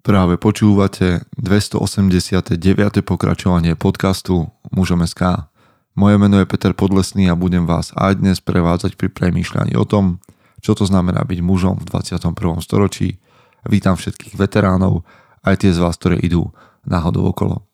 Práve 0.00 0.40
počúvate 0.40 1.28
289. 1.36 2.56
pokračovanie 3.04 3.76
podcastu 3.76 4.48
Mužom 4.72 5.04
SK. 5.04 5.44
Moje 5.92 6.16
meno 6.16 6.40
je 6.40 6.48
Peter 6.48 6.72
Podlesný 6.72 7.28
a 7.28 7.36
budem 7.36 7.68
vás 7.68 7.92
aj 7.92 8.16
dnes 8.16 8.40
prevádzať 8.40 8.96
pri 8.96 9.12
premýšľaní 9.12 9.76
o 9.76 9.84
tom, 9.84 10.24
čo 10.64 10.72
to 10.72 10.88
znamená 10.88 11.20
byť 11.28 11.44
mužom 11.44 11.84
v 11.84 11.92
21. 11.92 12.32
storočí. 12.64 13.20
Vítam 13.68 14.00
všetkých 14.00 14.40
veteránov, 14.40 15.04
aj 15.44 15.68
tie 15.68 15.70
z 15.76 15.84
vás, 15.84 16.00
ktoré 16.00 16.16
idú 16.16 16.48
náhodou 16.88 17.28
okolo. 17.28 17.68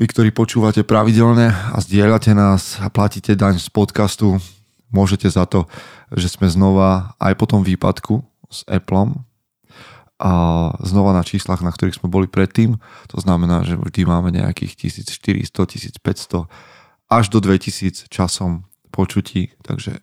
Vy, 0.00 0.08
ktorí 0.08 0.32
počúvate 0.32 0.80
pravidelne 0.80 1.52
a 1.52 1.76
zdieľate 1.76 2.32
nás 2.32 2.80
a 2.80 2.88
platíte 2.88 3.36
daň 3.36 3.60
z 3.60 3.68
podcastu, 3.68 4.40
môžete 4.88 5.28
za 5.28 5.44
to, 5.44 5.68
že 6.16 6.32
sme 6.32 6.48
znova 6.48 7.12
aj 7.20 7.36
po 7.36 7.44
tom 7.44 7.60
výpadku 7.60 8.24
s 8.48 8.64
Appleom 8.64 9.27
a 10.18 10.32
znova 10.82 11.14
na 11.14 11.22
číslach, 11.22 11.62
na 11.62 11.70
ktorých 11.70 12.02
sme 12.02 12.10
boli 12.10 12.26
predtým. 12.26 12.74
To 13.14 13.18
znamená, 13.22 13.62
že 13.62 13.78
vždy 13.78 14.02
máme 14.02 14.34
nejakých 14.34 14.90
1400, 14.90 16.02
1500 16.02 16.50
až 17.08 17.24
do 17.30 17.38
2000 17.38 18.10
časom 18.10 18.66
počutí, 18.90 19.54
takže 19.62 20.02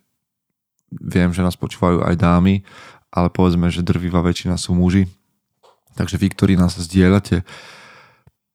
viem, 0.89 1.35
že 1.35 1.43
nás 1.43 1.59
počúvajú 1.59 2.07
aj 2.07 2.15
dámy, 2.15 2.63
ale 3.11 3.27
povedzme, 3.27 3.67
že 3.67 3.83
drvivá 3.83 4.23
väčšina 4.23 4.55
sú 4.55 4.71
muži. 4.71 5.11
Takže 5.99 6.15
vy, 6.15 6.27
ktorí 6.31 6.53
nás 6.55 6.75
zdieľate, 6.79 7.43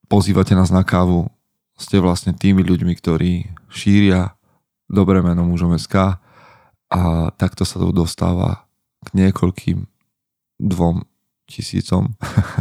pozývate 0.08 0.56
nás 0.56 0.72
na 0.72 0.84
kávu, 0.84 1.28
ste 1.76 1.96
vlastne 2.00 2.36
tými 2.36 2.60
ľuďmi, 2.60 2.92
ktorí 2.92 3.52
šíria 3.72 4.36
dobré 4.88 5.24
meno 5.24 5.48
mužom 5.48 5.76
SK 5.76 6.20
a 6.92 7.00
takto 7.36 7.64
sa 7.64 7.80
to 7.80 7.92
dostáva 7.92 8.68
k 9.08 9.16
niekoľkým 9.16 9.88
dvom 10.60 11.08
tisícom 11.50 12.14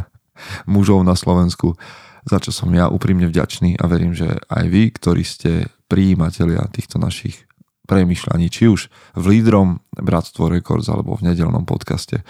mužov 0.74 1.06
na 1.06 1.14
Slovensku, 1.14 1.78
za 2.26 2.42
čo 2.42 2.50
som 2.50 2.74
ja 2.74 2.90
úprimne 2.90 3.30
vďačný 3.30 3.80
a 3.80 3.86
verím, 3.86 4.18
že 4.18 4.28
aj 4.50 4.66
vy, 4.68 4.84
ktorí 4.92 5.24
ste 5.24 5.52
prijímatelia 5.88 6.66
týchto 6.70 6.98
našich 6.98 7.50
premyšľaní, 7.90 8.54
či 8.54 8.70
už 8.70 8.94
v 9.18 9.24
lídrom 9.26 9.82
Bratstvo 9.98 10.46
Records 10.50 10.86
alebo 10.94 11.18
v 11.18 11.34
nedelnom 11.34 11.66
podcaste. 11.66 12.22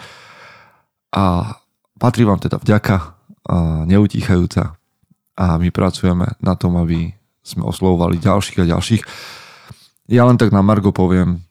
A 1.12 1.56
patrí 2.00 2.24
vám 2.24 2.40
teda 2.40 2.56
vďaka, 2.56 2.96
a 3.50 3.84
neutíchajúca 3.84 4.80
a 5.36 5.46
my 5.56 5.68
pracujeme 5.72 6.36
na 6.40 6.54
tom, 6.56 6.76
aby 6.80 7.12
sme 7.40 7.64
oslovovali 7.64 8.20
ďalších 8.20 8.60
a 8.60 8.70
ďalších. 8.76 9.02
Ja 10.12 10.28
len 10.28 10.36
tak 10.36 10.52
na 10.52 10.60
Margo 10.60 10.92
poviem 10.92 11.44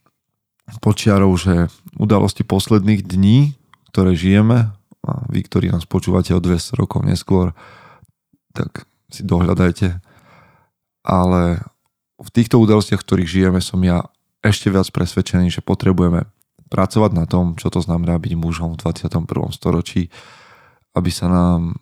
počiarov, 0.81 1.33
že 1.42 1.67
udalosti 1.98 2.45
posledných 2.45 3.02
dní, 3.02 3.58
ktoré 3.89 4.14
žijeme, 4.14 4.70
a 5.08 5.23
vy, 5.31 5.39
ktorí 5.47 5.72
nás 5.72 5.88
počúvate 5.88 6.36
o 6.36 6.44
200 6.44 6.75
rokov 6.75 7.08
neskôr, 7.08 7.55
tak 8.52 8.83
si 9.08 9.23
dohľadajte. 9.23 10.03
Ale 11.08 11.64
v 12.19 12.30
týchto 12.36 12.59
udalostiach, 12.59 13.00
v 13.00 13.08
ktorých 13.08 13.30
žijeme, 13.30 13.59
som 13.64 13.80
ja 13.80 14.03
ešte 14.44 14.67
viac 14.67 14.88
presvedčený, 14.92 15.52
že 15.52 15.64
potrebujeme 15.64 16.27
pracovať 16.70 17.11
na 17.16 17.25
tom, 17.25 17.58
čo 17.58 17.72
to 17.73 17.81
znamená 17.81 18.20
byť 18.22 18.33
mužom 18.38 18.77
v 18.77 18.81
21. 18.94 19.25
storočí, 19.55 20.14
aby 20.94 21.09
sa 21.09 21.27
nám, 21.31 21.80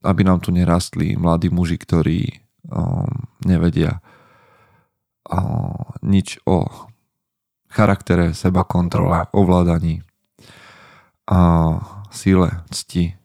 aby 0.00 0.22
nám 0.24 0.40
tu 0.40 0.54
nerastli 0.54 1.18
mladí 1.18 1.52
muži, 1.52 1.76
ktorí 1.76 2.20
um, 2.70 3.28
nevedia 3.44 4.00
um, 5.28 5.76
nič 6.00 6.40
o 6.48 6.64
charaktere, 7.68 8.32
seba 8.32 8.62
kontrole, 8.64 9.26
ovládaní. 9.34 10.00
A 11.26 11.38
síle, 12.14 12.48
cti 12.70 13.18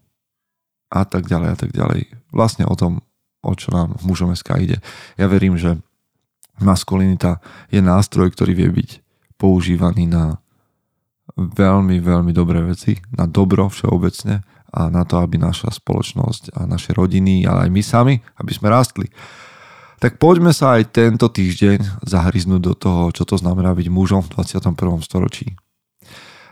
a 0.89 1.05
tak 1.05 1.29
ďalej 1.29 1.49
a 1.53 1.57
tak 1.57 1.71
ďalej. 1.71 2.09
Vlastne 2.33 2.65
o 2.65 2.73
tom, 2.73 3.05
o 3.45 3.53
čo 3.53 3.69
nám 3.69 3.95
v 4.01 4.03
mužom 4.09 4.33
SK 4.33 4.49
ide. 4.65 4.77
Ja 5.15 5.29
verím, 5.29 5.55
že 5.55 5.77
maskulinita 6.59 7.39
je 7.71 7.79
nástroj, 7.79 8.33
ktorý 8.33 8.57
vie 8.57 8.69
byť 8.73 8.89
používaný 9.39 10.09
na 10.09 10.41
veľmi, 11.37 12.01
veľmi 12.03 12.31
dobré 12.35 12.59
veci, 12.65 12.99
na 13.15 13.29
dobro 13.29 13.71
všeobecne 13.71 14.43
a 14.69 14.91
na 14.91 15.07
to, 15.07 15.21
aby 15.21 15.39
naša 15.39 15.71
spoločnosť 15.71 16.57
a 16.57 16.67
naše 16.67 16.93
rodiny, 16.93 17.47
ale 17.47 17.69
aj 17.69 17.71
my 17.71 17.81
sami, 17.81 18.15
aby 18.37 18.51
sme 18.51 18.67
rástli. 18.69 19.07
Tak 19.99 20.15
poďme 20.15 20.55
sa 20.55 20.79
aj 20.79 20.95
tento 20.95 21.27
týždeň 21.27 22.07
zahryznúť 22.07 22.61
do 22.61 22.73
toho, 22.75 23.03
čo 23.11 23.27
to 23.27 23.35
znamená 23.35 23.75
byť 23.75 23.87
mužom 23.91 24.23
v 24.23 24.31
21. 24.39 24.75
storočí. 25.03 25.59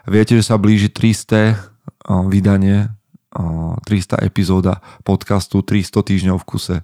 Viete, 0.08 0.40
že 0.40 0.44
sa 0.44 0.60
blíži 0.60 0.92
300 0.92 1.77
vydanie, 2.08 2.90
300 3.36 4.24
epizóda 4.24 4.82
podcastu, 5.04 5.62
300 5.62 6.02
týždňov 6.02 6.38
v 6.42 6.48
kuse 6.48 6.78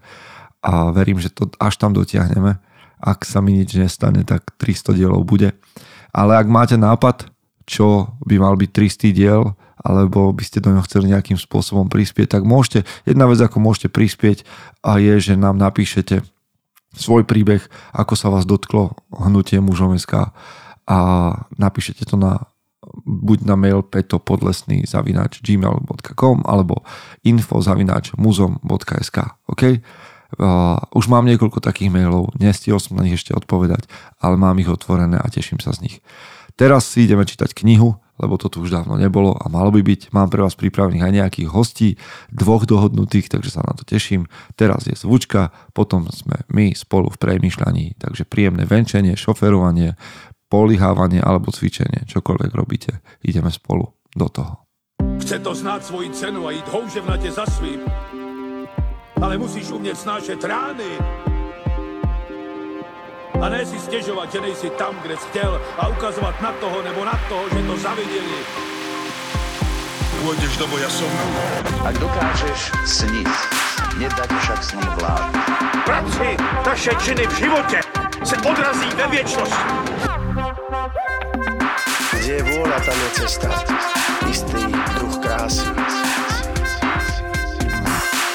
a 0.64 0.92
verím, 0.92 1.18
že 1.18 1.32
to 1.32 1.50
až 1.58 1.80
tam 1.80 1.96
dotiahneme. 1.96 2.60
Ak 3.04 3.28
sa 3.28 3.44
mi 3.44 3.56
nič 3.58 3.76
nestane, 3.76 4.24
tak 4.24 4.56
300 4.60 4.96
dielov 4.96 5.28
bude. 5.28 5.56
Ale 6.16 6.40
ak 6.40 6.48
máte 6.48 6.80
nápad, 6.80 7.28
čo 7.68 8.16
by 8.24 8.40
mal 8.40 8.56
byť 8.56 8.70
300 8.70 9.12
diel, 9.12 9.56
alebo 9.84 10.32
by 10.32 10.44
ste 10.48 10.64
do 10.64 10.72
ňoho 10.72 10.88
chceli 10.88 11.12
nejakým 11.12 11.36
spôsobom 11.36 11.92
prispieť, 11.92 12.40
tak 12.40 12.48
môžete, 12.48 12.88
jedna 13.04 13.28
vec, 13.28 13.40
ako 13.44 13.60
môžete 13.60 13.92
prispieť 13.92 14.48
a 14.80 14.96
je, 15.02 15.20
že 15.20 15.34
nám 15.36 15.60
napíšete 15.60 16.24
svoj 16.96 17.28
príbeh, 17.28 17.60
ako 17.92 18.14
sa 18.16 18.32
vás 18.32 18.48
dotklo 18.48 18.96
hnutie 19.12 19.60
mužom 19.60 19.98
a 20.88 20.98
napíšete 21.58 22.08
to 22.08 22.16
na 22.16 22.48
buď 23.04 23.48
na 23.48 23.56
mail 23.56 23.82
petopodlesný 23.84 24.88
zavinač 24.88 25.40
gmail.com 25.44 26.44
alebo 26.48 26.84
info 27.24 27.60
zavinač 27.64 28.16
muzom.sk 28.16 29.18
ok? 29.48 29.64
Uh, 30.34 30.82
už 30.98 31.14
mám 31.14 31.30
niekoľko 31.30 31.62
takých 31.62 31.94
mailov, 31.94 32.34
nestihol 32.42 32.82
som 32.82 32.98
na 32.98 33.06
nich 33.06 33.22
ešte 33.22 33.38
odpovedať, 33.38 33.86
ale 34.18 34.34
mám 34.34 34.58
ich 34.58 34.66
otvorené 34.66 35.22
a 35.22 35.30
teším 35.30 35.62
sa 35.62 35.78
z 35.78 35.86
nich. 35.86 35.96
Teraz 36.58 36.90
si 36.90 37.06
ideme 37.06 37.22
čítať 37.22 37.54
knihu, 37.54 38.02
lebo 38.22 38.38
to 38.38 38.46
tu 38.46 38.62
už 38.62 38.70
dávno 38.70 38.94
nebolo 38.94 39.34
a 39.34 39.50
malo 39.50 39.74
by 39.74 39.82
byť. 39.82 40.14
Mám 40.14 40.30
pre 40.30 40.46
vás 40.46 40.54
pripravených 40.54 41.02
aj 41.02 41.14
nejakých 41.14 41.50
hostí, 41.50 41.90
dvoch 42.30 42.70
dohodnutých, 42.70 43.34
takže 43.34 43.50
sa 43.50 43.66
na 43.66 43.74
to 43.74 43.82
teším. 43.82 44.30
Teraz 44.54 44.86
je 44.86 44.94
zvučka, 44.94 45.50
potom 45.74 46.06
sme 46.14 46.46
my 46.54 46.78
spolu 46.78 47.10
v 47.10 47.18
premýšľaní, 47.18 47.98
takže 47.98 48.30
príjemné 48.30 48.70
venčenie, 48.70 49.18
šoferovanie, 49.18 49.98
polihávanie 50.54 51.18
alebo 51.18 51.50
cvičenie, 51.50 52.06
čokoľvek 52.06 52.52
robíte, 52.54 53.02
ideme 53.26 53.50
spolu 53.50 53.90
do 54.14 54.30
toho. 54.30 54.54
Chce 55.18 55.42
to 55.42 55.58
znát 55.58 55.82
svoji 55.82 56.14
cenu 56.14 56.46
a 56.46 56.52
jít 56.52 56.68
houževnatě 56.70 57.32
za 57.32 57.46
svým. 57.46 57.82
Ale 59.22 59.38
musíš 59.38 59.72
umět 59.72 59.98
snášet 59.98 60.44
rány. 60.44 60.92
A 63.42 63.50
ne 63.50 63.66
si 63.66 63.80
stěžovat, 63.80 64.32
že 64.32 64.42
nejsi 64.42 64.70
tam, 64.70 64.96
kde 65.02 65.18
jsi 65.18 65.28
chtěl 65.28 65.62
a 65.78 65.88
ukazovat 65.88 66.42
na 66.42 66.52
toho 66.52 66.82
nebo 66.82 67.06
na 67.06 67.20
toho, 67.30 67.50
že 67.50 67.68
to 67.68 67.78
zaviděli. 67.78 68.40
Pôjdeš 70.24 70.56
do 70.56 70.72
boja 70.72 70.88
som. 70.88 71.12
Ak 71.84 72.00
dokážeš 72.00 72.72
sniť, 72.88 73.28
nedať 74.00 74.30
však 74.40 74.60
sním 74.64 74.92
vlád. 74.96 75.36
Práci, 75.84 76.40
taše 76.64 76.96
činy 77.04 77.28
v 77.28 77.38
životě 77.44 77.80
se 78.24 78.36
odrazí 78.40 78.88
ve 78.96 79.08
věčnosti. 79.08 80.23
Kde 80.74 82.34
je 82.34 82.44
vôľa, 82.50 82.82
tam 82.82 82.98
je 82.98 83.10
cesta. 83.22 83.50
Istý 84.26 84.64
druh 84.98 85.16
krásy. 85.22 85.70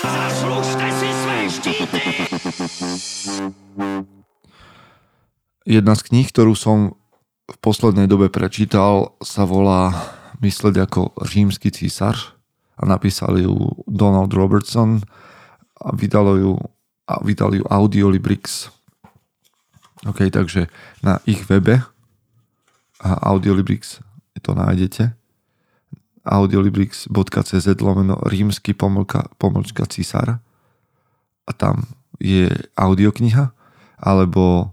Zaslužte 0.06 0.86
si 0.86 1.08
své 1.10 1.38
štíty! 1.50 2.02
Jedna 5.66 5.98
z 5.98 6.02
kníh, 6.06 6.30
ktorú 6.30 6.54
som 6.54 6.94
v 7.50 7.56
poslednej 7.58 8.06
dobe 8.06 8.30
prečítal, 8.30 9.18
sa 9.18 9.42
volá 9.42 9.90
Mysleť 10.38 10.86
ako 10.86 11.18
rímsky 11.34 11.74
císar 11.74 12.14
a 12.78 12.86
napísal 12.86 13.34
ju 13.42 13.82
Donald 13.90 14.30
Robertson 14.30 15.02
a 15.74 15.90
vydalo 15.90 16.38
ju, 16.38 16.52
a 17.10 17.18
vydal 17.18 17.58
ju 17.58 17.66
Audiolibrix. 17.66 18.70
OK, 20.06 20.30
takže 20.30 20.70
na 21.02 21.18
ich 21.26 21.42
webe 21.50 21.82
a 22.98 23.30
Audiolibrix 23.30 24.02
to 24.38 24.54
nájdete 24.54 25.18
audiolibrix.cz 26.28 27.66
lomeno 27.80 28.20
rímsky 28.28 28.76
pomlka, 28.76 29.32
pomlčka 29.40 29.88
císar 29.88 30.44
a 31.48 31.50
tam 31.56 31.88
je 32.20 32.52
audiokniha 32.76 33.48
alebo 33.98 34.70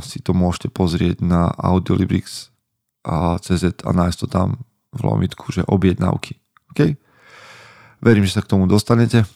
si 0.00 0.24
to 0.24 0.32
môžete 0.32 0.72
pozrieť 0.72 1.20
na 1.20 1.52
audiolibrix.cz 1.52 3.64
a 3.84 3.90
nájsť 3.92 4.18
to 4.24 4.26
tam 4.26 4.64
v 4.90 5.00
lomitku, 5.04 5.52
že 5.52 5.68
objednávky. 5.68 6.40
Okay? 6.72 6.96
Verím, 8.00 8.24
že 8.24 8.40
sa 8.40 8.42
k 8.42 8.56
tomu 8.56 8.64
dostanete 8.64 9.28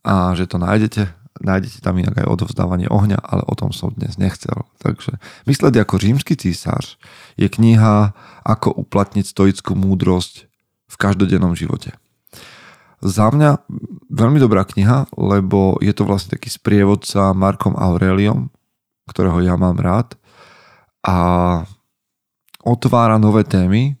a 0.00 0.32
že 0.32 0.48
to 0.48 0.56
nájdete 0.56 1.12
nájdete 1.40 1.84
tam 1.84 1.98
inak 2.00 2.16
aj 2.20 2.26
odovzdávanie 2.26 2.88
ohňa, 2.88 3.20
ale 3.20 3.42
o 3.46 3.54
tom 3.54 3.70
som 3.70 3.92
dnes 3.92 4.16
nechcel. 4.16 4.66
Takže 4.80 5.18
Mysleť 5.46 5.82
ako 5.82 6.00
rímsky 6.00 6.34
císař 6.34 6.98
je 7.38 7.48
kniha 7.48 8.12
Ako 8.46 8.72
uplatniť 8.72 9.26
stoickú 9.26 9.74
múdrosť 9.74 10.46
v 10.86 10.94
každodennom 10.96 11.58
živote. 11.58 11.94
Za 13.04 13.28
mňa 13.28 13.60
veľmi 14.08 14.40
dobrá 14.40 14.64
kniha, 14.64 15.12
lebo 15.14 15.76
je 15.84 15.92
to 15.92 16.08
vlastne 16.08 16.38
taký 16.38 16.48
sprievodca 16.48 17.36
Markom 17.36 17.76
Aureliom, 17.76 18.48
ktorého 19.10 19.44
ja 19.44 19.54
mám 19.60 19.76
rád 19.76 20.16
a 21.04 21.16
otvára 22.66 23.20
nové 23.20 23.46
témy, 23.46 23.94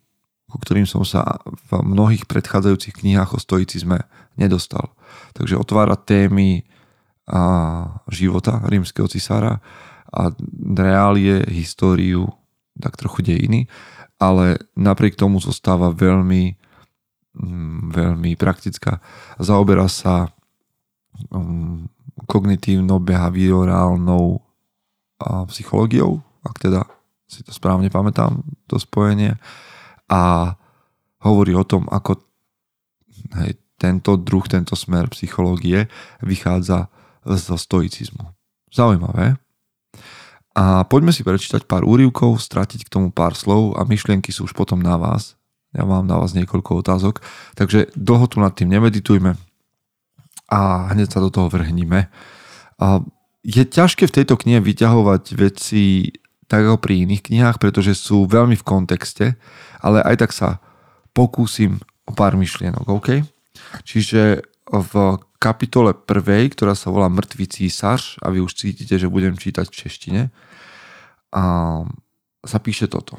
ku 0.50 0.58
ktorým 0.58 0.88
som 0.88 1.04
sa 1.06 1.38
v 1.70 1.84
mnohých 1.84 2.24
predchádzajúcich 2.26 3.04
knihách 3.04 3.36
o 3.36 3.42
stoicizme 3.42 4.08
nedostal. 4.34 4.96
Takže 5.36 5.60
otvára 5.60 5.94
témy 5.94 6.64
a 7.26 7.42
života 8.10 8.62
rímskeho 8.66 9.08
cisára 9.10 9.60
a 10.14 10.30
reálie, 10.78 11.42
históriu, 11.50 12.28
tak 12.78 12.96
trochu 12.96 13.22
dejiny, 13.26 13.66
ale 14.16 14.56
napriek 14.78 15.18
tomu 15.18 15.42
zostáva 15.42 15.90
veľmi, 15.90 16.54
mm, 17.36 17.92
veľmi 17.92 18.36
praktická. 18.38 19.02
Zaoberá 19.42 19.90
sa 19.90 20.30
mm, 21.34 21.90
kognitívno-behaviorálnou 22.24 24.40
psychológiou, 25.48 26.20
ak 26.44 26.60
teda 26.60 26.84
si 27.26 27.42
to 27.42 27.50
správne 27.50 27.90
pamätám, 27.90 28.46
to 28.70 28.78
spojenie. 28.78 29.34
A 30.06 30.54
hovorí 31.26 31.58
o 31.58 31.66
tom, 31.66 31.90
ako 31.90 32.22
hej, 33.42 33.58
tento 33.76 34.16
druh, 34.16 34.46
tento 34.46 34.78
smer 34.78 35.10
psychológie 35.10 35.90
vychádza 36.22 36.88
zo 37.26 37.58
stoicizmu. 37.58 38.30
Zaujímavé. 38.70 39.34
A 40.56 40.86
poďme 40.88 41.12
si 41.12 41.20
prečítať 41.20 41.68
pár 41.68 41.84
úrivkov, 41.84 42.40
stratiť 42.40 42.88
k 42.88 42.92
tomu 42.92 43.12
pár 43.12 43.36
slov 43.36 43.76
a 43.76 43.84
myšlienky 43.84 44.32
sú 44.32 44.48
už 44.48 44.56
potom 44.56 44.80
na 44.80 44.96
vás. 44.96 45.36
Ja 45.76 45.84
mám 45.84 46.08
na 46.08 46.16
vás 46.16 46.32
niekoľko 46.32 46.80
otázok, 46.80 47.20
takže 47.52 47.92
dlho 47.92 48.24
tu 48.30 48.40
nad 48.40 48.56
tým 48.56 48.72
nemeditujme 48.72 49.36
a 50.48 50.60
hneď 50.94 51.12
sa 51.12 51.20
do 51.20 51.28
toho 51.28 51.52
vrhníme. 51.52 52.08
A 52.80 52.86
je 53.44 53.62
ťažké 53.68 54.08
v 54.08 54.16
tejto 54.22 54.40
knihe 54.40 54.64
vyťahovať 54.64 55.22
veci 55.36 56.14
tak 56.46 56.62
ako 56.62 56.78
pri 56.78 57.04
iných 57.04 57.26
knihách, 57.26 57.58
pretože 57.58 57.98
sú 57.98 58.24
veľmi 58.30 58.54
v 58.54 58.66
kontexte, 58.66 59.34
ale 59.82 59.98
aj 60.06 60.16
tak 60.22 60.30
sa 60.30 60.62
pokúsim 61.10 61.82
o 62.06 62.14
pár 62.14 62.38
myšlienok, 62.38 62.86
OK? 62.86 63.26
Čiže 63.82 64.46
v 64.70 64.92
kapitole 65.46 65.94
prvej, 65.94 66.50
ktorá 66.58 66.74
sa 66.74 66.90
volá 66.90 67.06
Mrtvý 67.06 67.46
císař 67.46 68.18
a 68.18 68.34
vy 68.34 68.42
už 68.42 68.58
cítite, 68.58 68.98
že 68.98 69.06
budem 69.06 69.38
čítať 69.38 69.70
v 69.70 69.78
češtine, 69.78 70.22
a 71.30 71.42
sa 72.42 72.58
píše 72.58 72.90
toto. 72.90 73.18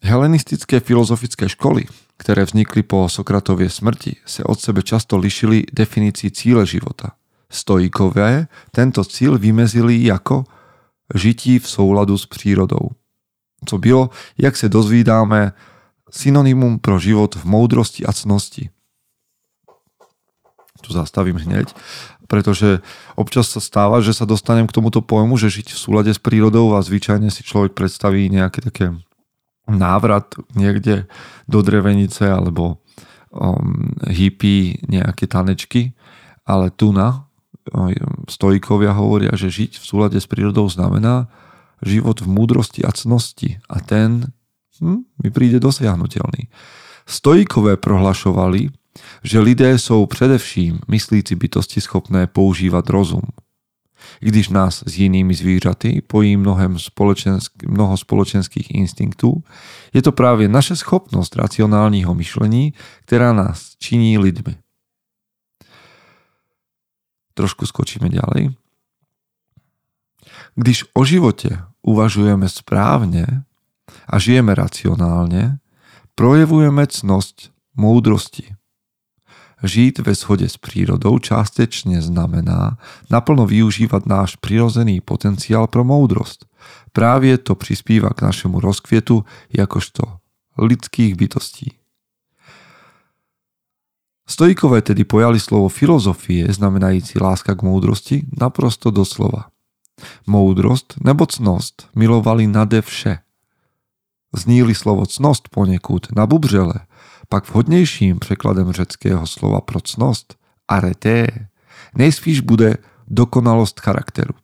Helenistické 0.00 0.80
filozofické 0.80 1.48
školy, 1.48 1.88
ktoré 2.16 2.44
vznikli 2.44 2.84
po 2.84 3.08
Sokratovie 3.08 3.68
smrti, 3.68 4.20
sa 4.24 4.44
od 4.48 4.60
sebe 4.60 4.84
často 4.84 5.16
lišili 5.16 5.68
definícii 5.72 6.30
cíle 6.30 6.64
života. 6.64 7.16
Stoikové 7.50 8.46
tento 8.70 9.02
cíl 9.04 9.34
vymezili 9.36 10.06
ako 10.08 10.46
žití 11.10 11.58
v 11.58 11.66
souladu 11.66 12.14
s 12.18 12.26
přírodou. 12.26 12.94
Co 13.66 13.78
bylo, 13.78 14.10
jak 14.38 14.56
se 14.56 14.68
dozvídáme, 14.68 15.52
synonymum 16.10 16.78
pro 16.78 16.98
život 16.98 17.34
v 17.34 17.44
moudrosti 17.44 18.06
a 18.06 18.12
cnosti. 18.12 18.70
Tu 20.80 20.90
zastavím 20.96 21.36
hneď, 21.36 21.72
pretože 22.26 22.80
občas 23.14 23.50
sa 23.52 23.60
stáva, 23.60 24.00
že 24.00 24.16
sa 24.16 24.24
dostanem 24.24 24.64
k 24.64 24.74
tomuto 24.74 25.04
pojmu, 25.04 25.36
že 25.36 25.52
žiť 25.52 25.74
v 25.74 25.78
súlade 25.78 26.12
s 26.14 26.20
prírodou 26.20 26.72
a 26.74 26.84
zvyčajne 26.84 27.28
si 27.28 27.44
človek 27.44 27.76
predstaví 27.76 28.28
nejaké 28.32 28.64
také 28.64 28.96
návrat 29.70 30.34
niekde 30.56 31.06
do 31.46 31.62
drevenice 31.62 32.26
alebo 32.26 32.82
um, 33.30 33.94
hippie 34.10 34.82
nejaké 34.88 35.30
tanečky, 35.30 35.94
ale 36.42 36.74
tu 36.74 36.90
na 36.90 37.30
stojkovia 38.26 38.96
hovoria, 38.96 39.32
že 39.36 39.52
žiť 39.52 39.78
v 39.78 39.84
súlade 39.84 40.18
s 40.18 40.26
prírodou 40.26 40.66
znamená 40.66 41.30
život 41.84 42.18
v 42.20 42.28
múdrosti 42.28 42.82
a 42.84 42.90
cnosti 42.92 43.60
a 43.68 43.80
ten 43.80 44.32
hm, 44.80 45.06
mi 45.06 45.28
príde 45.30 45.60
dosiahnutelný. 45.62 46.50
Stojkové 47.06 47.76
prohlašovali, 47.80 48.70
že 49.22 49.40
lidé 49.40 49.78
sú 49.78 50.06
především 50.06 50.80
myslíci 50.88 51.34
bytosti 51.34 51.80
schopné 51.80 52.26
používať 52.26 52.90
rozum. 52.90 53.22
Když 54.20 54.48
nás 54.48 54.82
s 54.86 54.98
jinými 54.98 55.34
zvířaty 55.34 56.02
pojí 56.06 56.36
mnohem 56.36 56.76
spoločensk- 56.76 57.68
mnoho 57.68 57.96
spoločenských 57.96 58.70
instinktů, 58.74 59.44
je 59.94 60.02
to 60.02 60.12
právě 60.12 60.48
naše 60.48 60.76
schopnost 60.76 61.36
racionálního 61.36 62.14
myšlení, 62.14 62.72
která 63.04 63.32
nás 63.32 63.76
činí 63.78 64.18
lidmi. 64.18 64.56
Trošku 67.34 67.66
skočíme 67.66 68.08
ďalej. 68.08 68.50
Když 70.54 70.84
o 70.92 71.04
živote 71.04 71.64
uvažujeme 71.82 72.48
správne 72.48 73.44
a 74.08 74.18
žijeme 74.18 74.52
racionálne, 74.54 75.58
projevujeme 76.14 76.84
cnosť 76.84 77.54
moudrosti. 77.76 78.59
Žiť 79.60 80.00
ve 80.00 80.16
shode 80.16 80.48
s 80.48 80.56
prírodou 80.56 81.20
částečne 81.20 82.00
znamená 82.00 82.80
naplno 83.12 83.44
využívať 83.44 84.02
náš 84.08 84.30
prirozený 84.40 85.04
potenciál 85.04 85.68
pro 85.68 85.84
moudrosť. 85.84 86.48
Právě 86.92 87.38
to 87.38 87.54
prispíva 87.54 88.10
k 88.10 88.22
našemu 88.22 88.60
rozkvietu 88.60 89.24
jakožto 89.52 90.02
lidských 90.58 91.14
bytostí. 91.14 91.76
Stoikové 94.30 94.82
tedy 94.82 95.04
pojali 95.04 95.40
slovo 95.40 95.68
filozofie, 95.68 96.46
znamenající 96.52 97.18
láska 97.18 97.54
k 97.54 97.62
moudrosti, 97.62 98.30
naprosto 98.30 98.90
doslova. 98.90 99.50
Moudrost 100.26 100.94
nebo 101.02 101.26
cnost 101.26 101.90
milovali 101.94 102.46
nade 102.46 102.82
vše. 102.82 103.18
Zníli 104.30 104.74
slovo 104.74 105.06
cnost 105.06 105.48
poněkud 105.50 106.06
nabubřele, 106.16 106.74
pak 107.30 107.48
vhodnějším 107.48 108.18
překladem 108.18 108.72
řeckého 108.72 109.26
slova 109.26 109.60
pro 109.60 109.80
cnost, 109.80 110.34
areté, 110.68 111.26
nejspíš 111.94 112.40
bude 112.40 112.76
dokonalost 113.06 113.80
charakteru. 113.80 114.34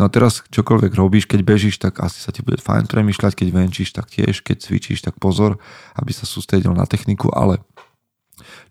No 0.00 0.08
a 0.08 0.12
teraz 0.12 0.40
čokoľvek 0.48 0.96
robíš, 0.96 1.28
keď 1.28 1.40
bežíš, 1.44 1.76
tak 1.76 2.00
asi 2.00 2.24
sa 2.24 2.32
ti 2.32 2.40
bude 2.40 2.56
fajn 2.56 2.88
premýšľať, 2.88 3.36
keď 3.36 3.48
venčíš, 3.52 3.92
tak 3.92 4.08
tiež, 4.08 4.40
keď 4.40 4.64
cvičíš, 4.64 5.04
tak 5.04 5.20
pozor, 5.20 5.60
aby 5.92 6.16
sa 6.16 6.24
sústredil 6.24 6.72
na 6.72 6.88
techniku, 6.88 7.28
ale 7.28 7.60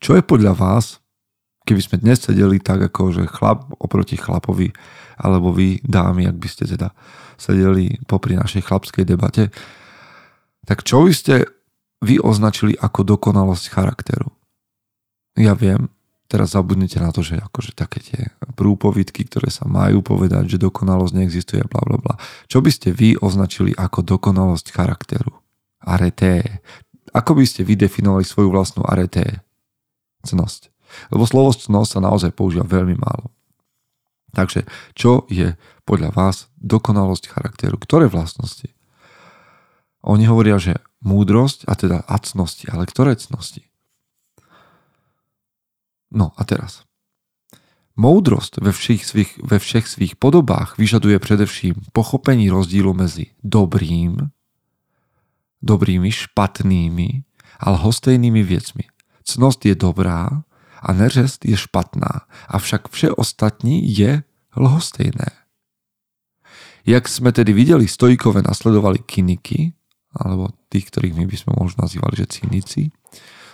čo 0.01 0.17
je 0.17 0.25
podľa 0.25 0.57
vás, 0.57 0.97
keby 1.69 1.81
sme 1.85 2.01
dnes 2.01 2.17
sedeli 2.17 2.57
tak 2.57 2.81
ako, 2.81 3.13
že 3.13 3.29
chlap 3.29 3.69
oproti 3.77 4.17
chlapovi, 4.17 4.73
alebo 5.21 5.53
vy 5.53 5.85
dámy, 5.85 6.25
ak 6.25 6.41
by 6.41 6.49
ste 6.49 6.65
teda 6.65 6.97
sedeli 7.37 8.01
popri 8.09 8.33
našej 8.33 8.65
chlapskej 8.65 9.05
debate, 9.05 9.53
tak 10.65 10.81
čo 10.81 11.05
by 11.05 11.13
ste 11.13 11.58
vy 11.99 12.19
označili 12.19 12.75
ako 12.79 13.03
dokonalosť 13.03 13.65
charakteru? 13.71 14.31
Ja 15.39 15.55
viem, 15.55 15.91
teraz 16.29 16.53
zabudnite 16.53 17.01
na 17.01 17.09
to, 17.09 17.25
že 17.25 17.39
akože 17.39 17.73
také 17.75 17.99
tie 18.03 18.21
prúpovidky, 18.55 19.25
ktoré 19.25 19.49
sa 19.49 19.65
majú 19.65 20.03
povedať, 20.03 20.55
že 20.55 20.61
dokonalosť 20.61 21.13
neexistuje, 21.15 21.61
bla 21.65 21.81
bla 21.83 21.97
bla. 21.99 22.15
Čo 22.45 22.61
by 22.61 22.71
ste 22.71 22.89
vy 22.91 23.19
označili 23.19 23.73
ako 23.75 24.05
dokonalosť 24.05 24.71
charakteru? 24.71 25.33
Areté. 25.79 26.63
Ako 27.15 27.33
by 27.33 27.43
ste 27.47 27.65
vydefinovali 27.65 28.27
svoju 28.27 28.51
vlastnú 28.53 28.85
areté? 28.85 29.41
Cnosť. 30.27 30.69
Lebo 31.09 31.23
slovo 31.25 31.55
cnosť 31.55 31.97
sa 31.97 31.99
naozaj 32.03 32.35
používa 32.35 32.67
veľmi 32.67 32.99
málo. 32.99 33.31
Takže 34.29 34.69
čo 34.93 35.25
je 35.25 35.57
podľa 35.89 36.13
vás 36.13 36.51
dokonalosť 36.61 37.33
charakteru? 37.33 37.81
Ktoré 37.81 38.05
vlastnosti? 38.05 38.69
Oni 40.05 40.29
hovoria, 40.29 40.61
že 40.61 40.77
múdrosť 41.03 41.65
a 41.67 41.73
teda 41.75 41.97
a 42.03 42.15
cnosti, 42.19 42.67
ale 42.67 42.85
ktoré 42.85 43.15
cnosti? 43.15 43.67
No 46.11 46.33
a 46.35 46.41
teraz. 46.43 46.83
Moudrosť 47.99 48.63
ve 48.63 48.71
všech, 48.71 49.01
svých, 49.03 49.31
ve 49.43 49.59
všech 49.59 49.85
svých 49.87 50.13
podobách 50.15 50.79
vyžaduje 50.79 51.19
především 51.19 51.75
pochopení 51.91 52.49
rozdílu 52.49 52.95
mezi 52.95 53.35
dobrým, 53.43 54.31
dobrými, 55.61 56.11
špatnými 56.11 57.23
a 57.59 57.65
lhostejnými 57.71 58.43
věcmi. 58.43 58.83
Cnost 59.23 59.65
je 59.65 59.75
dobrá 59.75 60.43
a 60.81 60.93
neřest 60.93 61.45
je 61.45 61.57
špatná, 61.57 62.23
avšak 62.47 62.87
vše 62.87 63.11
ostatní 63.11 63.83
je 63.97 64.23
lhostejné. 64.55 65.39
Jak 66.87 67.05
sme 67.05 67.29
tedy 67.35 67.53
videli, 67.53 67.85
stojkové 67.85 68.41
nasledovali 68.41 69.03
kiniky, 69.03 69.75
alebo 70.13 70.49
tých, 70.69 70.89
ktorých 70.89 71.17
my 71.17 71.25
by 71.29 71.37
sme 71.37 71.51
možno 71.57 71.85
nazývali, 71.85 72.15
že 72.17 72.41
cynici, 72.41 72.89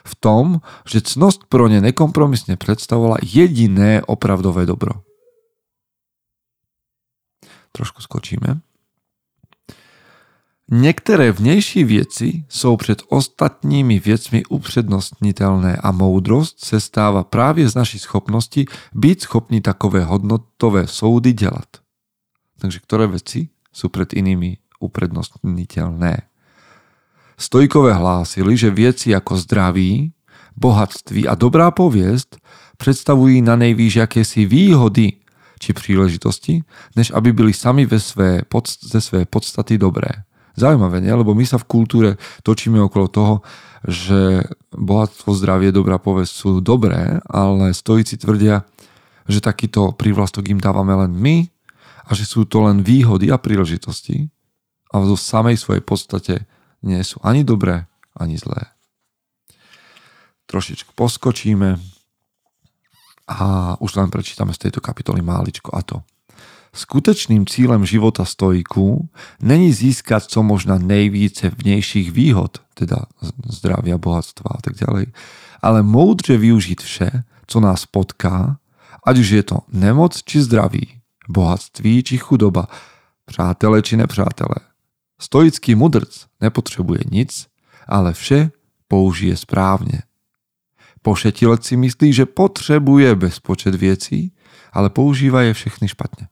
v 0.05 0.13
tom, 0.21 0.61
že 0.85 1.01
cnosť 1.01 1.49
pro 1.49 1.65
ne 1.65 1.81
nekompromisne 1.81 2.55
predstavovala 2.61 3.25
jediné 3.25 4.05
opravdové 4.05 4.69
dobro. 4.69 5.01
Trošku 7.73 8.05
skočíme. 8.05 8.61
Některé 10.71 11.31
vnější 11.31 11.83
věci 11.83 12.45
jsou 12.49 12.77
před 12.77 13.01
ostatními 13.09 13.99
věcmi 13.99 14.45
upřednostnitelné 14.45 15.77
a 15.77 15.91
moudrost 15.91 16.65
se 16.65 16.79
stává 16.79 17.23
právě 17.23 17.69
z 17.69 17.75
naší 17.75 17.99
schopnosti 17.99 18.65
být 18.93 19.21
schopní 19.21 19.61
takové 19.61 20.03
hodnotové 20.03 20.87
soudy 20.87 21.33
dělat. 21.33 21.85
Takže 22.55 22.79
ktoré 22.81 23.05
veci 23.11 23.51
sú 23.69 23.91
pred 23.91 24.15
inými 24.15 24.57
uprednostniteľné? 24.79 26.34
Stojkové 27.37 27.93
hlásili, 27.93 28.57
že 28.57 28.69
věci 28.69 29.11
jako 29.11 29.37
zdraví, 29.37 30.13
bohatství 30.55 31.27
a 31.27 31.35
dobrá 31.35 31.71
pověst 31.71 32.37
představují 32.77 33.41
na 33.41 33.55
nejvýš 33.55 33.95
jakési 33.95 34.45
výhody 34.45 35.13
či 35.59 35.73
příležitosti, 35.73 36.63
než 36.95 37.11
aby 37.15 37.33
byli 37.33 37.53
sami 37.53 37.85
ve 37.85 37.99
své, 37.99 38.41
ze 38.81 39.01
své 39.01 39.25
podstaty 39.25 39.77
dobré. 39.77 40.09
Zaujímavé, 40.55 41.03
nie? 41.03 41.11
lebo 41.11 41.35
my 41.35 41.43
sa 41.43 41.59
v 41.59 41.67
kultúre 41.67 42.15
točíme 42.39 42.79
okolo 42.79 43.11
toho, 43.11 43.33
že 43.83 44.39
bohatstvo, 44.71 45.35
zdravie, 45.35 45.75
dobrá 45.75 45.99
povesť 45.99 46.31
sú 46.31 46.51
dobré, 46.63 47.19
ale 47.27 47.75
stojíci 47.75 48.15
tvrdia, 48.15 48.63
že 49.27 49.43
takýto 49.43 49.91
prívlastok 49.91 50.47
im 50.47 50.63
dávame 50.63 50.95
len 50.95 51.11
my 51.11 51.51
a 52.07 52.15
že 52.15 52.23
sú 52.23 52.47
to 52.47 52.63
len 52.63 52.87
výhody 52.87 53.27
a 53.27 53.35
príležitosti 53.35 54.31
a 54.95 55.03
zo 55.03 55.19
samej 55.19 55.59
svojej 55.59 55.83
podstate 55.83 56.47
nie 56.85 57.01
sú 57.01 57.17
ani 57.25 57.41
dobré, 57.41 57.89
ani 58.13 58.37
zlé. 58.37 58.69
Trošičku 60.45 60.93
poskočíme 60.93 61.81
a 63.25 63.73
už 63.81 63.97
len 63.97 64.13
prečítame 64.13 64.53
z 64.53 64.69
tejto 64.69 64.79
kapitoly 64.79 65.25
máličko 65.25 65.73
a 65.73 65.81
to. 65.81 66.05
Skutečným 66.75 67.47
cílem 67.47 67.87
života 67.87 68.27
stojku 68.27 69.09
není 69.41 69.73
získať 69.73 70.27
co 70.27 70.43
možná 70.43 70.77
nejvíce 70.77 71.49
vnějších 71.49 72.11
výhod, 72.11 72.61
teda 72.73 73.07
zdravia, 73.47 73.97
bohatstva 73.97 74.59
a 74.59 74.61
tak 74.61 74.75
ďalej, 74.75 75.15
ale 75.63 75.79
moudře 75.83 76.37
využiť 76.37 76.79
vše, 76.83 77.09
co 77.47 77.57
nás 77.59 77.87
potká, 77.87 78.59
ať 79.07 79.15
už 79.17 79.29
je 79.29 79.43
to 79.43 79.57
nemoc 79.71 80.19
či 80.23 80.41
zdraví, 80.41 80.99
bohatství 81.29 82.03
či 82.03 82.17
chudoba, 82.17 82.67
přátelé 83.25 83.81
či 83.81 83.97
nepřátelé. 83.97 84.74
Stoický 85.15 85.75
mudrc 85.75 86.25
nepotřebuje 86.41 86.99
nic, 87.11 87.47
ale 87.87 88.13
vše 88.13 88.51
použije 88.87 89.37
správne. 89.37 90.03
Pošetilec 91.01 91.65
si 91.65 91.77
myslí, 91.77 92.13
že 92.13 92.25
potřebuje 92.25 93.15
bezpočet 93.15 93.75
věcí, 93.75 94.33
ale 94.73 94.89
používa 94.89 95.41
je 95.41 95.53
všechny 95.53 95.87
špatne. 95.87 96.27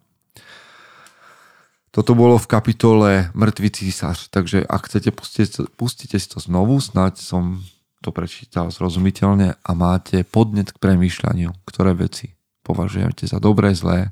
Toto 1.94 2.18
bolo 2.18 2.42
v 2.42 2.50
kapitole 2.50 3.30
Mrtvý 3.38 3.70
císař, 3.70 4.28
takže 4.34 4.66
ak 4.66 4.90
chcete, 4.90 5.14
pustite, 5.14 5.64
pustite 5.78 6.18
si 6.18 6.26
to 6.26 6.42
znovu, 6.42 6.82
snáď 6.82 7.22
som 7.22 7.62
to 8.02 8.10
prečítal 8.10 8.74
zrozumiteľne 8.74 9.62
a 9.62 9.72
máte 9.78 10.26
podnet 10.26 10.74
k 10.74 10.82
premýšľaniu, 10.82 11.54
ktoré 11.70 11.94
veci 11.94 12.34
považujete 12.66 13.30
za 13.30 13.38
dobré, 13.38 13.78
zlé 13.78 14.10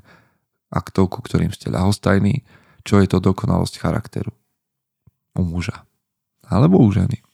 a 0.70 0.78
to, 0.78 1.10
ku 1.10 1.20
ktorým 1.26 1.50
ste 1.50 1.74
ľahostajní, 1.74 2.46
čo 2.86 3.02
je 3.02 3.10
to 3.10 3.18
dokonalosť 3.18 3.82
charakteru 3.82 4.30
u 5.38 5.44
muža 5.44 5.84
alebo 6.48 6.78
u 6.78 6.92
ženy. 6.92 7.24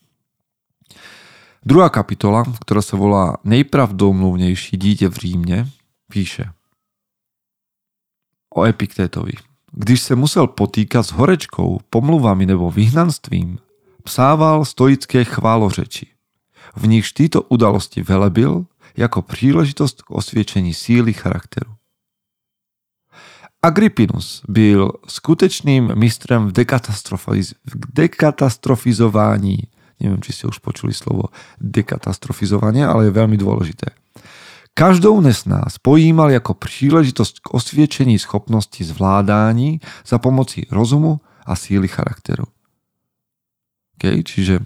Druhá 1.66 1.90
kapitola, 1.90 2.46
ktorá 2.62 2.80
sa 2.80 2.96
volá 2.96 3.36
Nejpravdomluvnejší 3.44 4.76
dítě 4.76 5.08
v 5.08 5.14
Římne, 5.14 5.58
píše 6.08 6.54
o 8.54 8.64
Epiktétovi. 8.64 9.32
Když 9.72 10.00
se 10.00 10.14
musel 10.16 10.46
potýkat 10.46 11.02
s 11.02 11.12
horečkou, 11.12 11.80
pomluvami 11.90 12.46
nebo 12.46 12.70
vyhnanstvím, 12.70 13.58
psával 14.04 14.64
stoické 14.64 15.24
chválořeči. 15.24 16.06
V 16.76 16.86
nich 16.86 17.12
tyto 17.12 17.42
udalosti 17.42 18.02
velebil 18.02 18.66
jako 18.96 19.22
příležitost 19.22 20.02
k 20.02 20.10
osvědčení 20.10 20.74
síly 20.74 21.12
charakteru. 21.12 21.77
Agrippinus 23.62 24.42
byl 24.48 24.92
skutečným 25.06 25.94
mistrem 25.94 26.46
v, 26.46 26.52
dekatastrofizování. 26.52 27.54
v 27.66 27.74
dekatastrofizování. 27.92 29.58
Neviem, 29.98 30.22
či 30.22 30.30
ste 30.30 30.46
už 30.46 30.62
počuli 30.62 30.94
slovo 30.94 31.34
dekatastrofizovanie, 31.58 32.86
ale 32.86 33.10
je 33.10 33.18
veľmi 33.18 33.34
dôležité. 33.34 33.90
Každou 34.78 35.18
z 35.18 35.50
nás 35.50 35.74
pojímal 35.82 36.30
jako 36.30 36.54
příležitost 36.54 37.42
k 37.42 37.54
osvědčení 37.54 38.18
schopnosti 38.18 38.84
zvládání 38.84 39.80
za 40.06 40.18
pomoci 40.18 40.62
rozumu 40.70 41.20
a 41.46 41.56
síly 41.56 41.88
charakteru. 41.88 42.46
Okay? 43.98 44.22
Čiže 44.22 44.62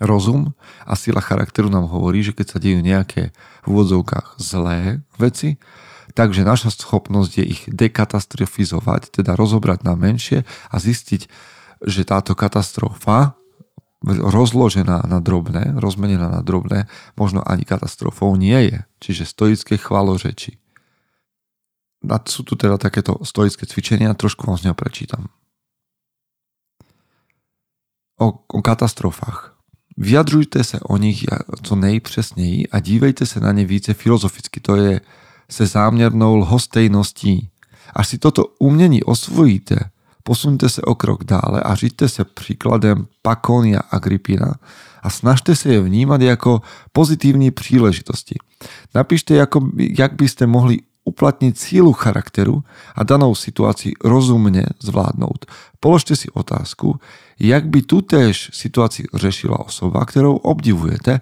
rozum 0.00 0.54
a 0.86 0.94
síla 0.94 1.20
charakteru 1.20 1.66
nám 1.66 1.90
hovorí, 1.90 2.22
že 2.22 2.30
keď 2.30 2.46
sa 2.46 2.58
dejú 2.62 2.78
nejaké 2.78 3.34
v 3.62 3.66
úvodzovkách 3.66 4.38
zlé 4.38 5.02
veci, 5.18 5.58
takže 6.14 6.46
naša 6.46 6.70
schopnosť 6.70 7.32
je 7.42 7.44
ich 7.44 7.62
dekatastrofizovať, 7.66 9.10
teda 9.20 9.34
rozobrať 9.34 9.82
na 9.82 9.98
menšie 9.98 10.46
a 10.46 10.76
zistiť, 10.78 11.26
že 11.84 12.02
táto 12.06 12.38
katastrofa 12.38 13.36
rozložená 14.04 15.08
na 15.08 15.18
drobné, 15.20 15.74
rozmenená 15.80 16.28
na 16.28 16.42
drobné, 16.44 16.86
možno 17.16 17.40
ani 17.40 17.64
katastrofou 17.64 18.36
nie 18.36 18.72
je. 18.72 18.78
Čiže 19.00 19.24
stoické 19.24 19.74
chvalořeči. 19.80 20.60
A 22.04 22.20
sú 22.28 22.44
tu 22.44 22.52
teda 22.52 22.76
takéto 22.76 23.16
stoické 23.24 23.64
cvičenia, 23.64 24.12
trošku 24.12 24.44
vám 24.44 24.60
z 24.60 24.68
neho 24.68 24.76
prečítam. 24.76 25.32
O, 28.20 28.44
o 28.44 28.60
katastrofách. 28.62 29.56
Vyjadřujte 29.96 30.64
se 30.64 30.80
o 30.80 30.96
nich 30.96 31.24
co 31.62 31.76
nejpřesněji 31.76 32.68
a 32.68 32.80
dívejte 32.80 33.26
se 33.26 33.40
na 33.40 33.52
ně 33.52 33.64
více 33.64 33.94
filozoficky. 33.94 34.60
To 34.60 34.76
je 34.76 35.00
se 35.54 35.66
záměrnou 35.66 36.36
lhostejností. 36.36 37.48
Až 37.94 38.08
si 38.08 38.18
toto 38.18 38.44
umění 38.58 39.06
osvojíte, 39.06 39.94
posuňte 40.22 40.68
se 40.68 40.82
o 40.82 40.94
krok 40.94 41.24
dále 41.24 41.62
a 41.62 41.74
žijte 41.74 42.08
se 42.08 42.24
příkladem 42.24 43.06
Pakonia 43.22 43.80
Agrippina 43.90 44.54
a 45.02 45.10
snažte 45.10 45.56
se 45.56 45.72
je 45.72 45.80
vnímat 45.80 46.20
jako 46.20 46.62
pozitivní 46.92 47.50
příležitosti. 47.50 48.34
Napište, 48.94 49.34
jako, 49.34 49.70
jak 49.78 50.12
byste 50.12 50.46
mohli 50.46 50.78
uplatniť 51.04 51.52
sílu 51.58 51.92
charakteru 51.92 52.64
a 52.96 53.04
danou 53.04 53.36
situaci 53.36 53.92
rozumne 54.00 54.64
zvládnout. 54.80 55.44
Položte 55.80 56.16
si 56.16 56.32
otázku, 56.32 56.96
jak 57.36 57.68
by 57.68 57.82
tutéž 57.82 58.50
situaci 58.52 59.04
řešila 59.12 59.68
osoba, 59.68 60.00
ktorou 60.08 60.40
obdivujete, 60.40 61.20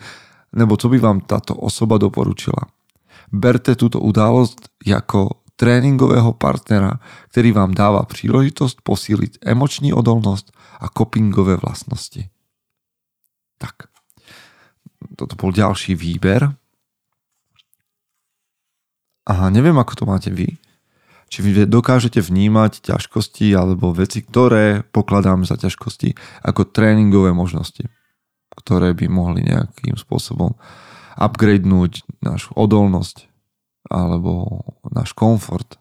nebo 0.54 0.78
co 0.78 0.86
by 0.88 0.98
vám 0.98 1.20
táto 1.26 1.58
osoba 1.58 1.98
doporučila. 1.98 2.70
Berte 3.32 3.72
túto 3.74 3.96
událosť 3.96 4.84
ako 4.84 5.42
tréningového 5.56 6.36
partnera, 6.36 7.00
ktorý 7.32 7.56
vám 7.56 7.72
dáva 7.72 8.04
príležitosť 8.04 8.84
posíliť 8.84 9.32
emoční 9.46 9.96
odolnosť 9.96 10.52
a 10.82 10.90
copingové 10.92 11.56
vlastnosti. 11.56 12.28
Tak, 13.56 13.88
toto 15.14 15.34
bol 15.38 15.54
ďalší 15.54 15.94
výber. 15.94 16.50
A 19.22 19.32
neviem, 19.54 19.78
ako 19.78 20.02
to 20.02 20.04
máte 20.04 20.30
vy. 20.34 20.58
Či 21.30 21.38
vy 21.40 21.64
dokážete 21.64 22.20
vnímať 22.20 22.92
ťažkosti 22.92 23.54
alebo 23.56 23.94
veci, 23.94 24.20
ktoré 24.20 24.84
pokladáme 24.84 25.48
za 25.48 25.56
ťažkosti, 25.56 26.12
ako 26.44 26.68
tréningové 26.68 27.32
možnosti, 27.32 27.88
ktoré 28.52 28.92
by 28.92 29.06
mohli 29.08 29.46
nejakým 29.46 29.96
spôsobom 29.96 30.58
upgradenúť 31.16 32.06
našu 32.24 32.52
odolnosť, 32.56 33.28
alebo 33.90 34.62
náš 34.88 35.12
komfort. 35.12 35.76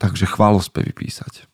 Takže 0.00 0.24
chválospevy 0.24 0.96
písať. 0.96 1.44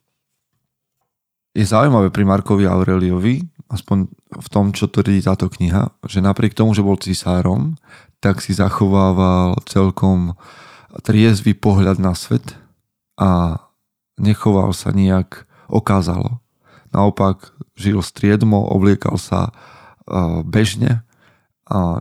Je 1.57 1.65
zaujímavé 1.65 2.13
pri 2.13 2.29
Markovi 2.29 2.69
Aureliovi, 2.69 3.43
aspoň 3.73 4.07
v 4.39 4.49
tom, 4.53 4.71
čo 4.77 4.87
tvrdí 4.87 5.19
táto 5.25 5.51
kniha, 5.51 5.89
že 6.07 6.23
napriek 6.23 6.55
tomu, 6.55 6.77
že 6.77 6.85
bol 6.85 7.01
cisárom, 7.01 7.75
tak 8.21 8.45
si 8.45 8.53
zachovával 8.55 9.59
celkom 9.67 10.39
triezvy 11.03 11.57
pohľad 11.57 11.99
na 11.99 12.13
svet 12.13 12.55
a 13.19 13.59
nechoval 14.21 14.71
sa 14.77 14.93
nejak 14.93 15.49
okázalo. 15.67 16.39
Naopak 16.97 17.53
žil 17.77 18.01
striedmo, 18.01 18.65
obliekal 18.73 19.21
sa 19.21 19.53
bežne, 20.49 21.05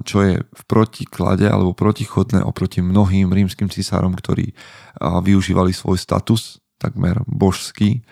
čo 0.07 0.17
je 0.23 0.39
v 0.39 0.61
protiklade 0.71 1.43
alebo 1.51 1.75
protichodné 1.75 2.39
oproti 2.39 2.79
mnohým 2.79 3.27
rímským 3.27 3.67
cisárom, 3.67 4.15
ktorí 4.15 4.55
využívali 5.01 5.75
svoj 5.75 5.99
status, 5.99 6.63
takmer 6.79 7.19
božský, 7.27 8.07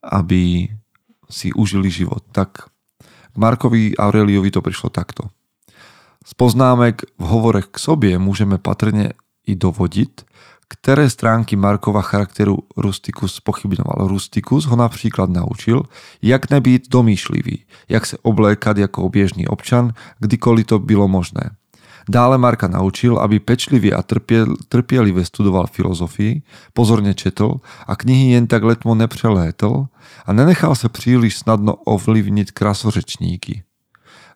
aby 0.00 0.72
si 1.28 1.52
užili 1.52 1.92
život. 1.92 2.24
Tak 2.32 2.72
Markovi 3.36 3.92
Aureliovi 3.98 4.48
to 4.48 4.64
prišlo 4.64 4.88
takto. 4.88 5.28
Z 6.22 6.32
poznámek 6.38 7.02
v 7.18 7.24
hovorech 7.24 7.66
k 7.66 7.76
sobě 7.78 8.18
můžeme 8.18 8.58
patrně 8.58 9.12
i 9.46 9.56
dovodiť, 9.56 10.10
ktoré 10.72 11.04
stránky 11.12 11.52
Markova 11.52 12.00
charakteru 12.00 12.64
Rustikus 12.72 13.44
pochybňoval. 13.44 14.08
Rustikus 14.08 14.64
ho 14.64 14.76
například 14.76 15.28
naučil, 15.28 15.84
jak 16.24 16.48
nebyť 16.50 16.88
domýšlivý, 16.88 17.68
jak 17.88 18.06
se 18.06 18.16
oblékať 18.24 18.88
ako 18.88 19.12
běžný 19.12 19.44
občan, 19.48 19.92
kdykoliv 20.18 20.66
to 20.66 20.78
bylo 20.78 21.08
možné. 21.08 21.50
Dále 22.08 22.38
Marka 22.38 22.68
naučil, 22.68 23.18
aby 23.18 23.38
pečlivě 23.38 23.94
a 23.94 24.02
trpielivě 24.68 25.24
studoval 25.24 25.66
filozofii, 25.66 26.42
pozorne 26.72 27.14
četl 27.14 27.60
a 27.86 27.96
knihy 27.96 28.32
jen 28.32 28.46
tak 28.46 28.62
letmo 28.62 28.94
nepřelétl 28.94 29.86
a 30.26 30.32
nenechal 30.32 30.74
se 30.74 30.88
příliš 30.88 31.38
snadno 31.38 31.74
ovlivniť 31.74 32.50
krasořečníky. 32.50 33.62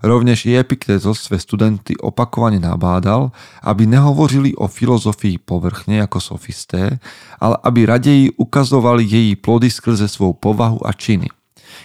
Rovnež 0.06 0.46
Epiktetos 0.46 1.18
své 1.26 1.38
studenty 1.38 1.98
opakovane 1.98 2.62
nabádal, 2.62 3.34
aby 3.62 3.90
nehovorili 3.90 4.54
o 4.54 4.70
filozofii 4.70 5.42
povrchne 5.42 5.98
ako 6.06 6.22
sofisté, 6.22 7.02
ale 7.42 7.58
aby 7.66 7.90
radeji 7.90 8.30
ukazovali 8.38 9.02
její 9.02 9.34
plody 9.36 9.66
skrze 9.66 10.06
svou 10.06 10.32
povahu 10.32 10.78
a 10.86 10.94
činy. 10.94 11.26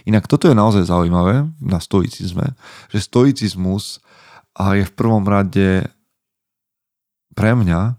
Inak 0.06 0.30
toto 0.30 0.46
je 0.46 0.54
naozaj 0.54 0.86
zaujímavé 0.86 1.50
na 1.66 1.82
stoicizme, 1.82 2.54
že 2.94 3.02
stoicizmus 3.02 3.98
je 4.54 4.86
v 4.86 4.94
prvom 4.94 5.26
rade 5.26 5.90
pre 7.34 7.58
mňa 7.58 7.98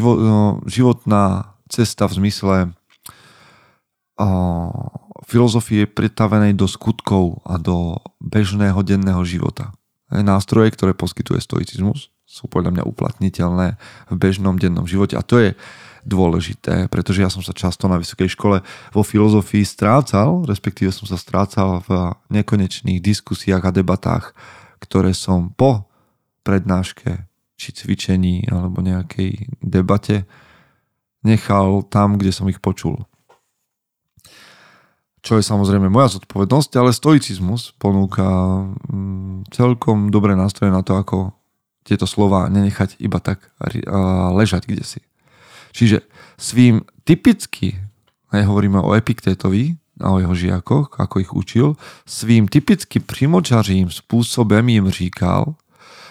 no, 0.00 0.64
životná 0.64 1.52
cesta 1.68 2.08
v 2.08 2.24
zmysle 2.24 2.56
filozofie 5.26 5.86
pretavenej 5.86 6.54
do 6.58 6.66
skutkov 6.66 7.42
a 7.46 7.58
do 7.58 7.98
bežného 8.18 8.78
denného 8.82 9.22
života. 9.22 9.74
Nástroje, 10.12 10.74
ktoré 10.76 10.92
poskytuje 10.92 11.40
stoicizmus, 11.40 12.12
sú 12.28 12.48
podľa 12.48 12.80
mňa 12.80 12.84
uplatniteľné 12.88 13.66
v 14.08 14.14
bežnom 14.16 14.56
dennom 14.56 14.84
živote 14.84 15.16
a 15.16 15.24
to 15.24 15.40
je 15.40 15.50
dôležité, 16.02 16.90
pretože 16.90 17.22
ja 17.22 17.30
som 17.30 17.44
sa 17.44 17.54
často 17.54 17.86
na 17.86 18.00
vysokej 18.00 18.34
škole 18.34 18.60
vo 18.90 19.02
filozofii 19.06 19.62
strácal, 19.62 20.42
respektíve 20.44 20.90
som 20.90 21.06
sa 21.06 21.14
strácal 21.14 21.84
v 21.86 22.12
nekonečných 22.32 22.98
diskusiách 22.98 23.62
a 23.62 23.70
debatách 23.70 24.34
ktoré 24.82 25.14
som 25.14 25.54
po 25.54 25.86
prednáške 26.42 27.30
či 27.54 27.70
cvičení 27.70 28.50
alebo 28.50 28.82
nejakej 28.82 29.62
debate 29.62 30.26
nechal 31.22 31.86
tam, 31.86 32.18
kde 32.18 32.34
som 32.34 32.50
ich 32.50 32.58
počul. 32.58 32.98
Čo 35.22 35.38
je 35.38 35.46
samozrejme 35.46 35.86
moja 35.86 36.18
zodpovednosť, 36.18 36.70
ale 36.82 36.90
stoicizmus 36.90 37.78
ponúka 37.78 38.26
mm, 38.90 39.54
celkom 39.54 40.10
dobré 40.10 40.34
nástroje 40.34 40.74
na 40.74 40.82
to, 40.82 40.98
ako 40.98 41.30
tieto 41.86 42.06
slova 42.06 42.50
nenechať 42.50 42.98
iba 43.02 43.18
tak 43.18 43.50
ležať 44.34 44.70
kde 44.70 44.84
si. 44.86 45.00
Čiže 45.74 46.02
svým 46.38 46.82
typicky, 47.06 47.78
aj 48.34 48.46
hovoríme 48.46 48.78
o 48.82 48.94
Epiktetovi, 48.94 49.82
a 50.02 50.10
o 50.10 50.18
jeho 50.18 50.34
žiakoch, 50.34 50.98
ako 50.98 51.16
ich 51.22 51.30
učil, 51.30 51.78
svým 52.02 52.50
typicky 52.50 52.98
primočařím 52.98 53.86
spôsobem 53.92 54.66
im 54.68 54.90
říkal, 54.90 55.54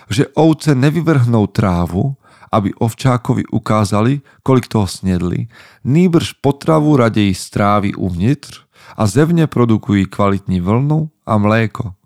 že 0.07 0.31
ovce 0.35 0.75
nevyvrhnou 0.75 1.47
trávu, 1.51 2.15
aby 2.51 2.75
ovčákovi 2.79 3.47
ukázali, 3.51 4.21
kolik 4.43 4.67
toho 4.67 4.87
snedli, 4.87 5.47
nýbrž 5.83 6.33
potravu 6.43 6.95
raději 6.95 7.35
stráví 7.35 7.95
uvnitř 7.95 8.61
a 9.01 9.09
zevne 9.09 9.49
produkují 9.49 10.05
kvalitní 10.05 10.61
vlnu 10.61 11.09
a 11.25 11.33
mléko. 11.41 11.97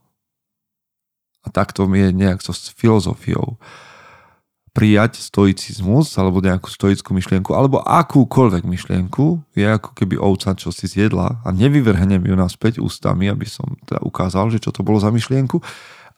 A 1.43 1.51
takto 1.51 1.83
je 1.91 2.15
nejak 2.15 2.39
so 2.39 2.55
filozofiou 2.55 3.59
prijať 4.75 5.23
stoicizmus 5.23 6.11
alebo 6.19 6.43
nejakú 6.43 6.67
stoickú 6.67 7.15
myšlienku 7.15 7.55
alebo 7.55 7.79
akúkoľvek 7.79 8.67
myšlienku 8.67 9.39
je 9.55 9.63
ako 9.63 9.95
keby 9.95 10.19
ovca, 10.19 10.51
čo 10.51 10.71
si 10.71 10.87
zjedla 10.91 11.43
a 11.43 11.47
nevyvrhnem 11.55 12.19
ju 12.19 12.35
naspäť 12.35 12.83
ústami, 12.83 13.31
aby 13.31 13.47
som 13.47 13.79
teda 13.87 14.03
ukázal, 14.03 14.51
že 14.51 14.59
čo 14.59 14.75
to 14.75 14.83
bolo 14.83 14.99
za 14.99 15.15
myšlienku, 15.15 15.63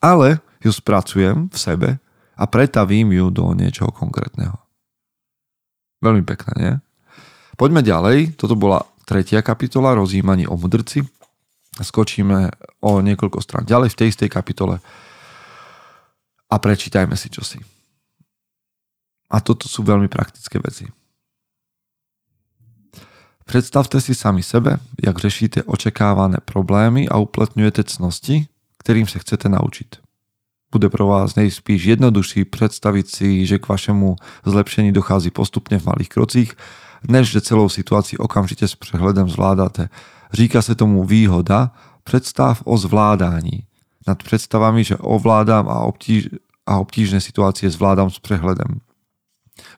ale 0.02 0.42
ju 0.66 0.74
spracujem 0.74 1.54
v 1.54 1.58
sebe 1.58 1.90
a 2.34 2.44
pretavím 2.50 3.14
ju 3.14 3.30
do 3.30 3.46
niečoho 3.54 3.94
konkrétneho. 3.94 4.58
Veľmi 6.02 6.26
pekné, 6.26 6.54
nie? 6.58 6.74
Poďme 7.62 7.86
ďalej. 7.86 8.38
Toto 8.38 8.58
bola 8.58 8.86
tretia 9.08 9.40
kapitola, 9.40 9.96
rozjímaní 9.96 10.52
o 10.52 10.60
mudrci. 10.60 11.08
Skočíme 11.80 12.52
o 12.84 13.00
niekoľko 13.00 13.40
strán 13.40 13.64
ďalej 13.64 13.96
v 13.96 13.98
tej 14.04 14.08
istej 14.12 14.30
kapitole 14.34 14.84
a 16.52 16.56
prečítajme 16.60 17.16
si 17.16 17.32
čosi. 17.32 17.64
A 19.32 19.40
toto 19.40 19.72
sú 19.72 19.84
veľmi 19.88 20.12
praktické 20.12 20.60
veci. 20.60 20.92
Predstavte 23.48 24.04
si 24.04 24.12
sami 24.12 24.44
sebe, 24.44 24.84
jak 25.00 25.16
řešíte 25.16 25.64
očekávané 25.64 26.44
problémy 26.44 27.08
a 27.08 27.16
uplatňujete 27.24 27.88
cnosti, 27.88 28.52
ktorým 28.84 29.08
sa 29.08 29.24
chcete 29.24 29.48
naučiť. 29.48 30.04
Bude 30.68 30.92
pro 30.92 31.08
vás 31.08 31.40
nejspíš 31.40 31.96
jednodušší 31.96 32.44
predstaviť 32.52 33.06
si, 33.08 33.48
že 33.48 33.56
k 33.56 33.72
vašemu 33.72 34.20
zlepšení 34.44 34.92
dochází 34.92 35.32
postupne 35.32 35.80
v 35.80 35.88
malých 35.88 36.10
krocích, 36.12 36.52
než 37.10 37.32
že 37.32 37.42
celou 37.42 37.70
situaci 37.70 38.18
okamžite 38.18 38.68
s 38.68 38.76
přehledem 38.76 39.30
zvládate. 39.30 39.90
Říká 40.34 40.62
se 40.62 40.76
tomu 40.76 41.04
výhoda 41.04 41.72
predstav 42.04 42.62
o 42.66 42.78
zvládání. 42.78 43.64
Nad 44.08 44.24
predstavami, 44.24 44.84
že 44.84 44.98
ovládám 44.98 45.68
a, 45.70 45.84
obtíž, 45.84 46.30
a 46.66 46.80
obtížne 46.80 47.20
situácie 47.20 47.70
zvládam 47.70 48.10
s 48.10 48.20
prehľadem 48.20 48.80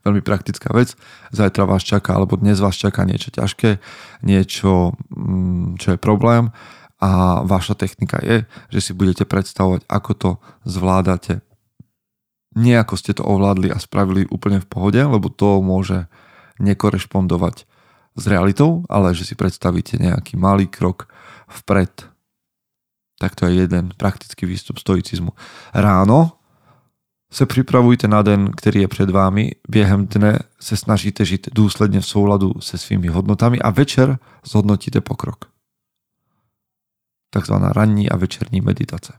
veľmi 0.03 0.21
praktická 0.21 0.69
vec. 0.75 0.95
Zajtra 1.31 1.65
vás 1.65 1.83
čaká, 1.83 2.15
alebo 2.15 2.35
dnes 2.35 2.59
vás 2.59 2.75
čaká 2.75 3.07
niečo 3.07 3.31
ťažké, 3.31 3.79
niečo, 4.23 4.93
mm, 5.11 5.79
čo 5.79 5.95
je 5.95 5.99
problém 5.99 6.51
a 6.99 7.41
vaša 7.47 7.79
technika 7.79 8.19
je, 8.19 8.43
že 8.67 8.79
si 8.83 8.91
budete 8.91 9.23
predstavovať, 9.23 9.87
ako 9.87 10.11
to 10.19 10.29
zvládate. 10.67 11.39
Nie 12.59 12.83
ako 12.83 12.95
ste 12.99 13.15
to 13.15 13.23
ovládli 13.23 13.71
a 13.71 13.79
spravili 13.79 14.27
úplne 14.27 14.59
v 14.59 14.67
pohode, 14.67 14.99
lebo 14.99 15.31
to 15.31 15.63
môže 15.63 16.11
nekorešpondovať 16.59 17.65
s 18.15 18.23
realitou, 18.27 18.83
ale 18.89 19.15
že 19.15 19.25
si 19.25 19.35
predstavíte 19.35 19.97
nejaký 19.97 20.35
malý 20.35 20.67
krok 20.67 21.07
vpred. 21.47 22.07
Tak 23.19 23.35
to 23.35 23.47
je 23.47 23.67
jeden 23.67 23.91
praktický 23.97 24.45
výstup 24.45 24.79
stoicizmu. 24.79 25.31
Ráno 25.73 26.31
se 27.31 27.45
připravujte 27.45 28.07
na 28.07 28.21
den, 28.21 28.51
který 28.51 28.81
je 28.81 28.87
před 28.87 29.09
vámi, 29.09 29.51
během 29.69 30.07
dne 30.07 30.39
se 30.59 30.77
snažíte 30.77 31.25
žít 31.25 31.47
důsledně 31.53 31.99
v 32.01 32.05
souladu 32.05 32.53
se 32.59 32.77
svými 32.77 33.07
hodnotami 33.07 33.59
a 33.59 33.69
večer 33.69 34.19
zhodnotíte 34.45 35.01
pokrok. 35.01 35.45
Takzvaná 37.29 37.69
ranní 37.69 38.09
a 38.09 38.17
večerní 38.17 38.61
meditace. 38.61 39.13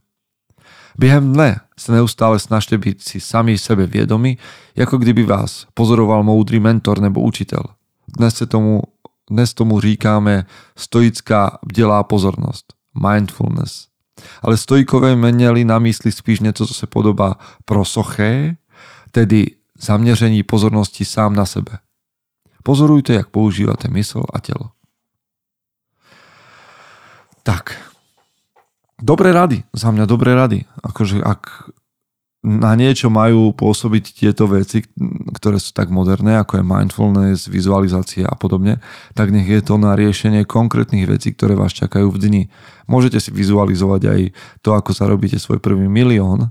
Během 0.98 1.32
dne 1.32 1.60
se 1.78 1.92
neustále 1.92 2.38
snažte 2.38 2.78
být 2.78 3.02
si 3.02 3.20
sami 3.20 3.58
sebe 3.58 3.86
vědomi, 3.86 4.38
jako 4.76 4.98
kdyby 4.98 5.22
vás 5.22 5.66
pozoroval 5.74 6.22
moudrý 6.22 6.60
mentor 6.60 7.00
nebo 7.00 7.20
učitel. 7.20 7.62
Dnes, 8.18 8.34
se 8.34 8.46
tomu, 8.46 8.82
dnes 9.30 9.54
tomu 9.54 9.80
říkáme 9.80 10.46
stoická 10.76 11.58
bdělá 11.66 12.02
pozornost, 12.02 12.74
mindfulness. 13.08 13.86
Ale 14.42 14.56
stojkové 14.56 15.16
menili 15.16 15.64
na 15.64 15.78
mysli 15.78 16.12
spíš 16.12 16.40
něco, 16.40 16.66
co 16.66 16.74
se 16.74 16.86
podobá 16.86 17.34
prosoché, 17.64 18.56
tedy 19.10 19.46
zaměření 19.78 20.42
pozornosti 20.42 21.04
sám 21.04 21.34
na 21.34 21.46
sebe. 21.46 21.78
Pozorujte, 22.62 23.12
jak 23.14 23.28
používate 23.28 23.88
mysl 23.88 24.22
a 24.34 24.40
telo. 24.40 24.70
Tak. 27.42 27.89
Dobré 29.00 29.32
rady. 29.32 29.64
Za 29.72 29.90
mňa 29.90 30.04
dobré 30.04 30.36
rady. 30.36 30.68
Akože 30.84 31.24
ak 31.24 31.72
na 32.40 32.72
niečo 32.72 33.12
majú 33.12 33.52
pôsobiť 33.52 34.16
tieto 34.16 34.48
veci, 34.48 34.80
ktoré 35.36 35.60
sú 35.60 35.76
tak 35.76 35.92
moderné, 35.92 36.40
ako 36.40 36.60
je 36.60 36.64
mindfulness, 36.64 37.52
vizualizácia 37.52 38.24
a 38.24 38.32
podobne, 38.32 38.80
tak 39.12 39.28
nech 39.28 39.44
je 39.44 39.60
to 39.60 39.76
na 39.76 39.92
riešenie 39.92 40.48
konkrétnych 40.48 41.04
vecí, 41.04 41.36
ktoré 41.36 41.52
vás 41.52 41.76
čakajú 41.76 42.08
v 42.08 42.20
dni. 42.20 42.42
Môžete 42.88 43.20
si 43.20 43.28
vizualizovať 43.28 44.02
aj 44.08 44.20
to, 44.64 44.72
ako 44.72 44.96
sa 44.96 45.04
robíte 45.04 45.36
svoj 45.36 45.60
prvý 45.60 45.84
milión, 45.84 46.48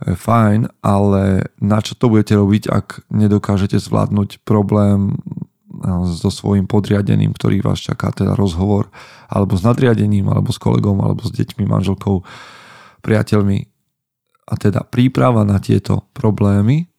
je 0.00 0.16
fajn, 0.16 0.80
ale 0.80 1.52
na 1.60 1.84
čo 1.84 1.92
to 1.92 2.08
budete 2.08 2.32
robiť, 2.32 2.72
ak 2.72 3.04
nedokážete 3.12 3.76
zvládnuť 3.76 4.40
problém 4.48 5.20
so 6.16 6.28
svojím 6.28 6.68
podriadeným, 6.68 7.32
ktorý 7.32 7.64
vás 7.64 7.80
čaká, 7.80 8.12
teda 8.12 8.36
rozhovor, 8.36 8.92
alebo 9.26 9.56
s 9.56 9.64
nadriadením, 9.64 10.28
alebo 10.28 10.52
s 10.52 10.60
kolegom, 10.60 11.00
alebo 11.00 11.24
s 11.24 11.32
deťmi, 11.32 11.64
manželkou, 11.64 12.22
priateľmi, 13.00 13.70
a 14.50 14.58
teda 14.58 14.82
príprava 14.82 15.46
na 15.46 15.62
tieto 15.62 16.10
problémy 16.10 16.90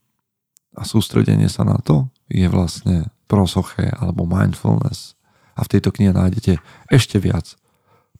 a 0.79 0.87
sústredenie 0.87 1.51
sa 1.51 1.67
na 1.67 1.75
to 1.83 2.07
je 2.31 2.47
vlastne 2.47 3.11
prosoché 3.27 3.91
alebo 3.99 4.23
mindfulness. 4.23 5.19
A 5.59 5.67
v 5.67 5.71
tejto 5.77 5.91
knihe 5.91 6.15
nájdete 6.15 6.63
ešte 6.87 7.19
viac 7.19 7.59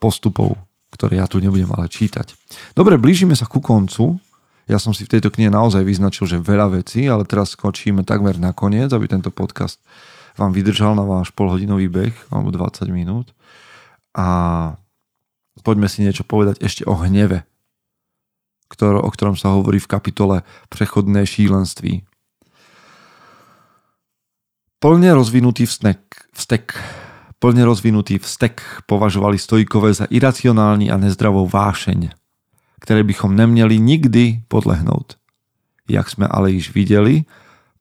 postupov, 0.04 0.60
ktoré 0.92 1.24
ja 1.24 1.32
tu 1.32 1.40
nebudem 1.40 1.72
ale 1.72 1.88
čítať. 1.88 2.36
Dobre, 2.76 3.00
blížime 3.00 3.32
sa 3.40 3.48
ku 3.48 3.64
koncu. 3.64 4.20
Ja 4.68 4.76
som 4.84 4.92
si 4.92 5.08
v 5.08 5.16
tejto 5.16 5.32
knihe 5.32 5.48
naozaj 5.48 5.88
vyznačil, 5.88 6.28
že 6.28 6.44
veľa 6.44 6.76
vecí, 6.84 7.08
ale 7.08 7.24
teraz 7.24 7.56
skočíme 7.56 8.04
takmer 8.04 8.36
na 8.36 8.52
koniec, 8.52 8.92
aby 8.92 9.08
tento 9.08 9.32
podcast 9.32 9.80
vám 10.38 10.52
vydržal 10.52 10.96
na 10.96 11.04
váš 11.04 11.32
polhodinový 11.32 11.88
beh 11.88 12.16
alebo 12.32 12.52
20 12.52 12.88
minút. 12.92 13.32
A 14.16 14.28
poďme 15.64 15.88
si 15.88 16.04
niečo 16.04 16.28
povedať 16.28 16.60
ešte 16.64 16.84
o 16.84 16.96
hneve, 17.00 17.48
o 18.82 19.10
ktorom 19.12 19.36
sa 19.36 19.56
hovorí 19.56 19.80
v 19.80 19.92
kapitole 19.92 20.48
Prechodné 20.72 21.28
šílenství. 21.28 22.04
Plne 24.82 25.10
rozvinutý 25.14 25.70
vztek, 25.70 26.02
vztek, 26.34 26.74
plne 27.38 27.64
rozvinutý 27.70 28.18
vztek 28.18 28.84
považovali 28.90 29.38
stojkové 29.38 29.94
za 29.94 30.10
iracionálny 30.10 30.90
a 30.90 30.98
nezdravou 30.98 31.46
vášeň 31.46 32.18
ktoré 32.82 33.06
bychom 33.06 33.38
neměli 33.38 33.80
nikdy 33.80 34.42
podlehnout. 34.50 35.16
Jak 35.90 36.10
jsme 36.10 36.28
ale 36.28 36.52
již 36.52 36.74
viděli, 36.74 37.24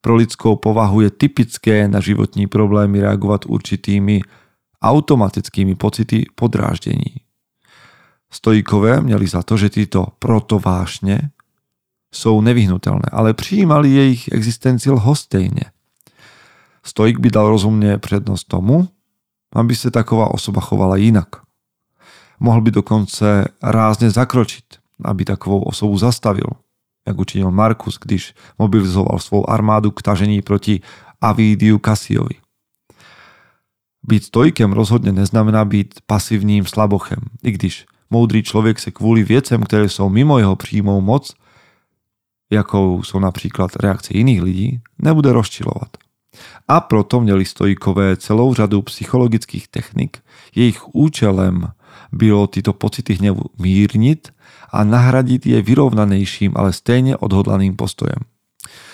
pro 0.01 0.17
lidskou 0.17 0.57
povahu 0.57 1.01
je 1.01 1.11
typické 1.11 1.89
na 1.89 2.01
životní 2.01 2.47
problémy 2.47 3.01
reagovat 3.01 3.47
určitými 3.47 4.21
automatickými 4.83 5.75
pocity 5.75 6.27
podráždění. 6.35 7.15
Stojkové 8.33 9.01
měli 9.01 9.27
za 9.27 9.43
to, 9.43 9.57
že 9.57 9.71
tyto 9.71 10.07
protovášně 10.19 11.31
jsou 12.15 12.41
nevyhnutelné, 12.41 13.09
ale 13.13 13.35
přijímali 13.35 13.91
jejich 13.91 14.29
existenci 14.33 14.91
lhostejně. 14.91 15.65
Stojk 16.85 17.19
by 17.19 17.31
dal 17.31 17.49
rozumně 17.49 17.99
přednost 17.99 18.45
tomu, 18.45 18.89
aby 19.55 19.77
se 19.77 19.91
taková 19.91 20.35
osoba 20.35 20.61
chovala 20.61 20.97
jinak. 20.97 21.29
Mohl 22.41 22.61
by 22.61 22.71
dokonce 22.71 23.45
rázně 23.63 24.11
zakročit, 24.11 24.65
aby 25.05 25.25
takovou 25.25 25.63
osobu 25.63 25.99
zastavil, 25.99 26.47
jak 27.11 27.19
učinil 27.19 27.51
Markus, 27.51 27.99
když 27.99 28.35
mobilizoval 28.59 29.19
svou 29.19 29.51
armádu 29.51 29.91
k 29.91 30.03
tažení 30.03 30.43
proti 30.43 30.81
Avidiu 31.21 31.79
Kasiovi. 31.79 32.35
Být 34.03 34.25
stojkem 34.25 34.73
rozhodne 34.73 35.13
neznamená 35.13 35.65
být 35.65 36.01
pasivním 36.07 36.67
slabochem, 36.67 37.19
i 37.43 37.51
když 37.51 37.87
moudrý 38.11 38.43
člověk 38.43 38.79
se 38.79 38.91
kvůli 38.91 39.25
věcem, 39.25 39.63
které 39.63 39.89
jsou 39.89 40.09
mimo 40.09 40.39
jeho 40.39 40.57
přímou 40.57 41.01
moc, 41.01 41.35
jakou 42.53 43.03
jsou 43.03 43.19
například 43.19 43.77
reakce 43.77 44.17
jiných 44.17 44.43
lidí, 44.43 44.81
nebude 44.99 45.33
rozčilovat. 45.33 45.97
A 46.69 46.81
proto 46.81 47.21
měli 47.21 47.45
stojkové 47.45 48.17
celou 48.17 48.55
řadu 48.55 48.83
psychologických 48.83 49.69
technik. 49.69 50.19
Jejich 50.55 50.95
účelem 50.95 51.69
bylo 52.13 52.47
tyto 52.47 52.73
pocity 52.73 53.15
hnevu 53.19 53.55
mírnit 53.59 54.35
a 54.71 54.87
nahradiť 54.87 55.47
je 55.47 55.59
vyrovnanejším, 55.63 56.55
ale 56.55 56.75
stejne 56.75 57.19
odhodlaným 57.19 57.75
postojem. 57.75 58.23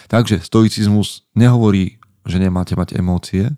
Takže 0.06 0.40
stoicizmus 0.40 1.26
nehovorí, 1.34 1.98
že 2.26 2.38
nemáte 2.38 2.78
mať 2.78 2.96
emócie. 2.96 3.50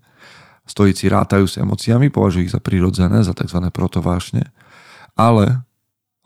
Stoici 0.68 1.08
rátajú 1.08 1.48
s 1.48 1.56
emóciami, 1.56 2.12
považujú 2.12 2.42
ich 2.44 2.52
za 2.52 2.60
prirodzené, 2.60 3.24
za 3.24 3.32
tzv. 3.32 3.60
protovášne, 3.72 4.52
ale 5.16 5.64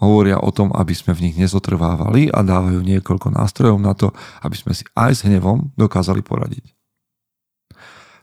hovoria 0.02 0.42
o 0.42 0.50
tom, 0.50 0.74
aby 0.74 0.90
sme 0.98 1.14
v 1.14 1.30
nich 1.30 1.36
nezotrvávali 1.38 2.26
a 2.34 2.42
dávajú 2.42 2.82
niekoľko 2.82 3.38
nástrojov 3.38 3.78
na 3.78 3.94
to, 3.94 4.10
aby 4.42 4.58
sme 4.58 4.74
si 4.74 4.82
aj 4.98 5.12
s 5.14 5.20
hnevom 5.22 5.70
dokázali 5.78 6.26
poradiť. 6.26 6.74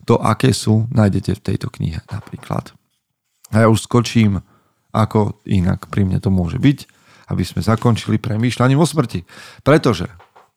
To, 0.03 0.19
aké 0.19 0.51
sú, 0.51 0.91
nájdete 0.91 1.39
v 1.39 1.43
tejto 1.53 1.71
knihe 1.71 2.03
napríklad. 2.11 2.75
A 3.55 3.63
ja 3.63 3.67
už 3.71 3.87
skočím, 3.87 4.43
ako 4.95 5.41
inak 5.45 5.89
pri 5.89 6.05
mne 6.05 6.17
to 6.21 6.33
môže 6.33 6.57
byť 6.57 6.99
aby 7.29 7.45
sme 7.45 7.61
zakončili 7.61 8.17
premýšľaním 8.17 8.81
o 8.81 8.85
smrti. 8.89 9.23
Pretože 9.61 10.09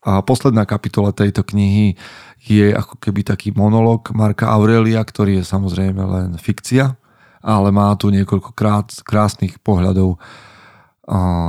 a 0.03 0.19
posledná 0.19 0.67
kapitola 0.67 1.15
tejto 1.15 1.47
knihy 1.47 1.95
je 2.43 2.75
ako 2.75 2.99
keby 2.99 3.23
taký 3.23 3.55
monolog 3.55 4.11
Marka 4.11 4.51
Aurelia, 4.51 4.99
ktorý 4.99 5.39
je 5.39 5.47
samozrejme 5.47 6.03
len 6.03 6.35
fikcia, 6.35 6.99
ale 7.39 7.71
má 7.71 7.87
tu 7.95 8.11
niekoľko 8.11 8.51
krát, 8.51 8.91
krásnych 9.07 9.63
pohľadov 9.63 10.19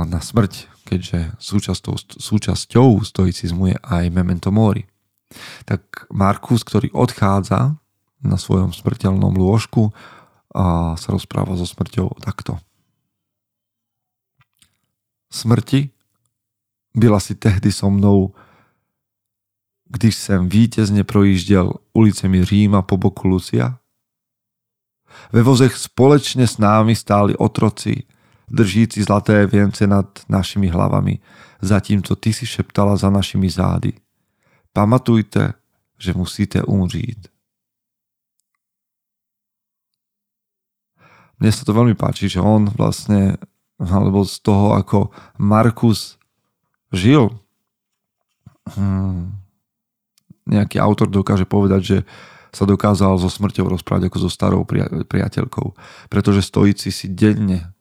na 0.07 0.19
smrť, 0.23 0.71
keďže 0.87 1.35
súčasťou, 1.35 2.15
súčasťou 2.15 3.03
stoicizmu 3.03 3.75
je 3.75 3.77
aj 3.83 4.07
memento 4.07 4.55
mori. 4.55 4.87
Tak 5.67 6.07
Markus, 6.15 6.63
ktorý 6.63 6.95
odchádza 6.95 7.75
na 8.23 8.37
svojom 8.39 8.71
smrteľnom 8.71 9.35
lôžku, 9.35 9.91
a 10.55 10.95
sa 10.95 11.11
rozpráva 11.11 11.59
so 11.59 11.67
smrťou 11.67 12.23
takto 12.23 12.55
smrti 15.35 15.89
byla 16.95 17.19
si 17.19 17.35
tehdy 17.35 17.71
so 17.71 17.97
mnou, 17.97 18.33
když 19.89 20.15
jsem 20.15 20.49
vítězně 20.49 21.03
projížděl 21.03 21.73
ulicemi 21.93 22.45
Říma 22.45 22.81
po 22.81 22.97
boku 22.97 23.27
Lucia? 23.27 23.79
Ve 25.31 25.43
vozech 25.43 25.77
společně 25.77 26.47
s 26.47 26.57
námi 26.57 26.95
stáli 26.95 27.37
otroci, 27.37 28.03
držící 28.47 29.03
zlaté 29.03 29.47
věnce 29.47 29.87
nad 29.87 30.19
našimi 30.29 30.67
hlavami, 30.67 31.19
zatímco 31.61 32.15
ty 32.15 32.33
si 32.33 32.45
šeptala 32.45 32.97
za 32.97 33.09
našimi 33.09 33.49
zády. 33.49 33.93
Pamatujte, 34.73 35.53
že 35.99 36.13
musíte 36.13 36.63
umřít. 36.63 37.27
Mne 41.35 41.51
sa 41.51 41.67
to 41.67 41.75
veľmi 41.75 41.99
páči, 41.99 42.31
že 42.31 42.39
on 42.39 42.71
vlastne 42.71 43.35
alebo 43.79 44.23
z 44.23 44.35
toho, 44.39 44.75
ako 44.75 45.11
Markus 45.35 46.15
žil. 46.95 47.31
Hmm. 48.75 49.35
Nejaký 50.47 50.77
autor 50.79 51.11
dokáže 51.11 51.43
povedať, 51.43 51.81
že 51.81 51.97
sa 52.55 52.63
dokázal 52.63 53.19
so 53.19 53.27
smrťou 53.27 53.67
rozprávať 53.67 54.07
ako 54.07 54.17
so 54.23 54.29
starou 54.31 54.63
priateľkou, 55.03 55.75
pretože 56.07 56.45
stojíci 56.45 56.87
si 56.87 57.11
denne 57.11 57.75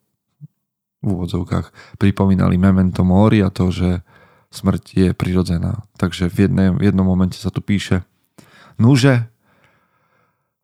v 1.04 1.14
úvodzovkách 1.14 1.96
pripomínali 2.00 2.59
memento 2.59 3.07
mori 3.07 3.44
a 3.44 3.52
to, 3.54 3.70
že 3.70 4.02
smrť 4.50 4.83
je 4.96 5.09
prirodzená. 5.14 5.85
Takže 6.00 6.26
v, 6.26 6.48
jednej, 6.48 6.68
v 6.74 6.83
jednom 6.90 7.07
momente 7.07 7.38
sa 7.38 7.54
tu 7.54 7.62
píše 7.62 8.02
Nuže, 8.80 9.30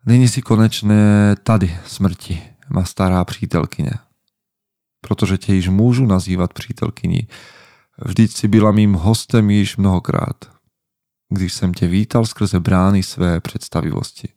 nyní 0.07 0.27
si 0.27 0.43
konečné 0.43 1.37
tady 1.45 1.71
smrti, 1.87 2.43
má 2.73 2.83
stará 2.83 3.25
přítelkyně 3.25 4.10
protože 5.01 5.39
tě 5.39 5.55
již 5.55 5.69
můžu 5.69 6.07
nazývat 6.07 6.53
přítelkyní. 6.53 7.29
Vždyť 7.99 8.33
si 8.33 8.49
byla 8.49 8.71
mým 8.71 8.93
hostem 8.93 9.51
již 9.51 9.77
mnohokrát, 9.77 10.37
když 11.29 11.53
jsem 11.53 11.75
tě 11.75 11.87
vítal 11.87 12.27
skrze 12.27 12.61
brány 12.61 13.03
své 13.03 13.41
představivosti. 13.41 14.29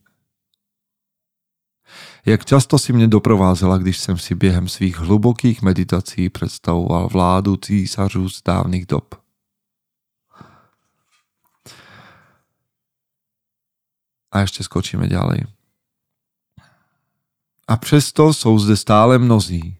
Jak 2.26 2.46
často 2.46 2.80
si 2.80 2.94
mě 2.94 3.08
doprovázela, 3.08 3.78
když 3.78 4.00
jsem 4.00 4.18
si 4.18 4.36
během 4.36 4.68
svých 4.68 4.98
hlubokých 4.98 5.62
meditací 5.62 6.30
představoval 6.30 7.08
vládu 7.08 7.56
císařů 7.58 8.30
z 8.30 8.44
dávných 8.44 8.86
dob. 8.86 9.16
A 14.32 14.40
ještě 14.40 14.64
skočíme 14.64 15.08
ďalej. 15.08 15.46
A 17.68 17.78
přesto 17.78 18.34
jsou 18.34 18.60
zde 18.60 18.78
stále 18.78 19.18
mnozí, 19.18 19.78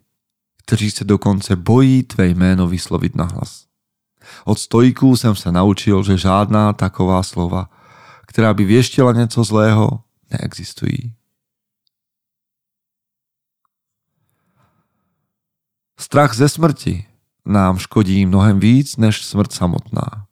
kteří 0.66 0.92
se 0.92 1.04
dokonce 1.04 1.56
bojí 1.56 2.04
tvé 2.04 2.28
jméno 2.28 2.68
vyslovit 2.68 3.16
na 3.16 3.24
hlas. 3.24 3.66
Od 4.46 4.60
stojků 4.60 5.16
jsem 5.16 5.36
se 5.36 5.52
naučil, 5.52 6.04
že 6.04 6.18
žádná 6.18 6.74
taková 6.74 7.24
slova, 7.24 7.70
která 8.28 8.54
by 8.54 8.64
věštila 8.64 9.14
něco 9.14 9.44
zlého, 9.44 10.04
neexistují. 10.32 11.16
Strach 16.00 16.36
ze 16.36 16.50
smrti 16.50 17.06
nám 17.46 17.78
škodí 17.78 18.26
mnohem 18.26 18.60
víc 18.60 18.98
než 18.98 19.26
smrt 19.26 19.54
samotná. 19.54 20.28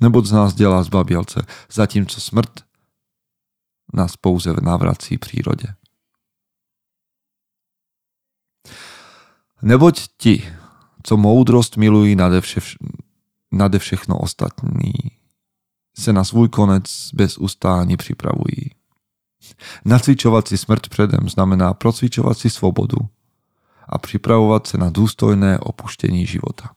Neboť 0.00 0.26
z 0.26 0.32
nás 0.32 0.54
dělá 0.54 0.82
zbabělce, 0.82 1.46
zatímco 1.72 2.20
smrt 2.20 2.64
nás 3.92 4.16
pouze 4.16 4.52
navrací 4.62 5.18
přírodě. 5.18 5.66
Neboť 9.62 10.08
ti, 10.16 10.48
co 11.02 11.16
moudrost 11.16 11.76
milují 11.76 12.16
nade, 12.16 12.40
vše, 12.40 12.60
nade 13.52 13.78
všechno 13.78 14.18
ostatní, 14.18 14.92
se 15.98 16.12
na 16.12 16.24
svůj 16.24 16.48
konec 16.48 17.10
bez 17.14 17.38
ustání 17.38 17.96
připravují. 17.96 18.70
Nacvičovat 19.84 20.48
si 20.48 20.58
smrt 20.58 20.88
předem 20.88 21.28
znamená 21.28 21.74
procvičovat 21.74 22.38
si 22.38 22.50
svobodu 22.50 22.96
a 23.88 23.98
připravovat 23.98 24.66
se 24.66 24.78
na 24.78 24.90
důstojné 24.90 25.58
opuštění 25.58 26.26
života. 26.26 26.70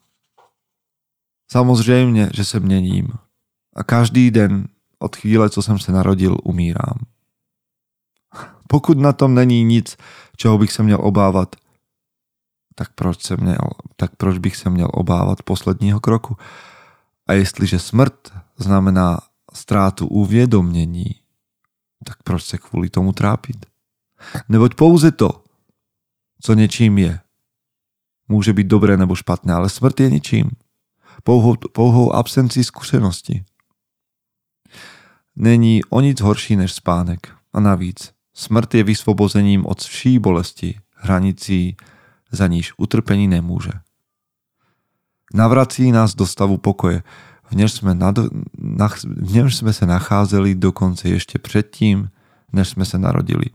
Samozřejmě, 1.51 2.29
že 2.33 2.45
se 2.45 2.59
měním 2.59 3.07
a 3.75 3.83
každý 3.83 4.31
den 4.31 4.67
od 4.99 5.15
chvíle, 5.15 5.49
co 5.49 5.61
jsem 5.61 5.79
se 5.79 5.91
narodil, 5.91 6.37
umírám. 6.43 6.97
Pokud 8.67 8.97
na 8.97 9.13
tom 9.13 9.35
není 9.35 9.63
nic, 9.63 9.97
čeho 10.37 10.57
bych 10.57 10.71
se 10.71 10.83
měl 10.83 10.99
obávat, 11.01 11.55
tak 12.79 12.93
proč, 12.93 13.23
se 13.23 13.37
měl, 13.37 13.57
tak 13.95 14.15
proč 14.15 14.37
bych 14.37 14.55
se 14.55 14.69
měl 14.69 14.87
obávat 14.93 15.43
posledního 15.43 15.99
kroku? 15.99 16.37
A 17.27 17.33
jestliže 17.33 17.79
smrt 17.79 18.33
znamená 18.57 19.19
strátu 19.53 20.07
uvědomění, 20.07 21.15
tak 22.05 22.23
proč 22.23 22.43
se 22.43 22.57
kvůli 22.57 22.89
tomu 22.89 23.13
trápit? 23.13 23.65
Neboť 24.49 24.75
pouze 24.75 25.11
to, 25.11 25.43
co 26.41 26.53
něčím 26.53 26.97
je, 26.97 27.19
může 28.27 28.53
být 28.53 28.67
dobré 28.67 28.97
nebo 28.97 29.15
špatné, 29.15 29.53
ale 29.53 29.69
smrt 29.69 29.99
je 29.99 30.09
ničím. 30.09 30.49
Pouhou, 31.23 31.55
pouhou 31.55 32.13
absencí 32.13 32.63
zkušenosti. 32.63 33.45
Není 35.35 35.83
o 35.83 36.01
nic 36.01 36.21
horší 36.21 36.55
než 36.55 36.73
spánek. 36.73 37.35
A 37.53 37.59
navíc, 37.59 38.13
smrt 38.33 38.73
je 38.73 38.83
vysvobozením 38.83 39.65
od 39.65 39.81
vší 39.81 40.19
bolesti, 40.19 40.79
hranicí, 40.95 41.77
za 42.31 42.47
níž 42.47 42.73
utrpení 42.77 43.27
nemůže. 43.27 43.71
Navrací 45.33 45.91
nás 45.91 46.15
do 46.15 46.27
stavu 46.27 46.57
pokoje, 46.57 47.03
v 47.51 47.55
němž 47.55 47.71
jsme, 47.71 47.95
nad, 47.95 48.15
na, 48.57 48.87
v 49.03 49.31
němž 49.33 49.55
jsme 49.55 49.73
se 49.73 49.85
nacházeli 49.85 50.55
dokonce 50.55 51.09
ještě 51.09 51.39
předtím, 51.39 52.09
než 52.53 52.67
jsme 52.67 52.85
se 52.85 52.97
narodili. 52.97 53.45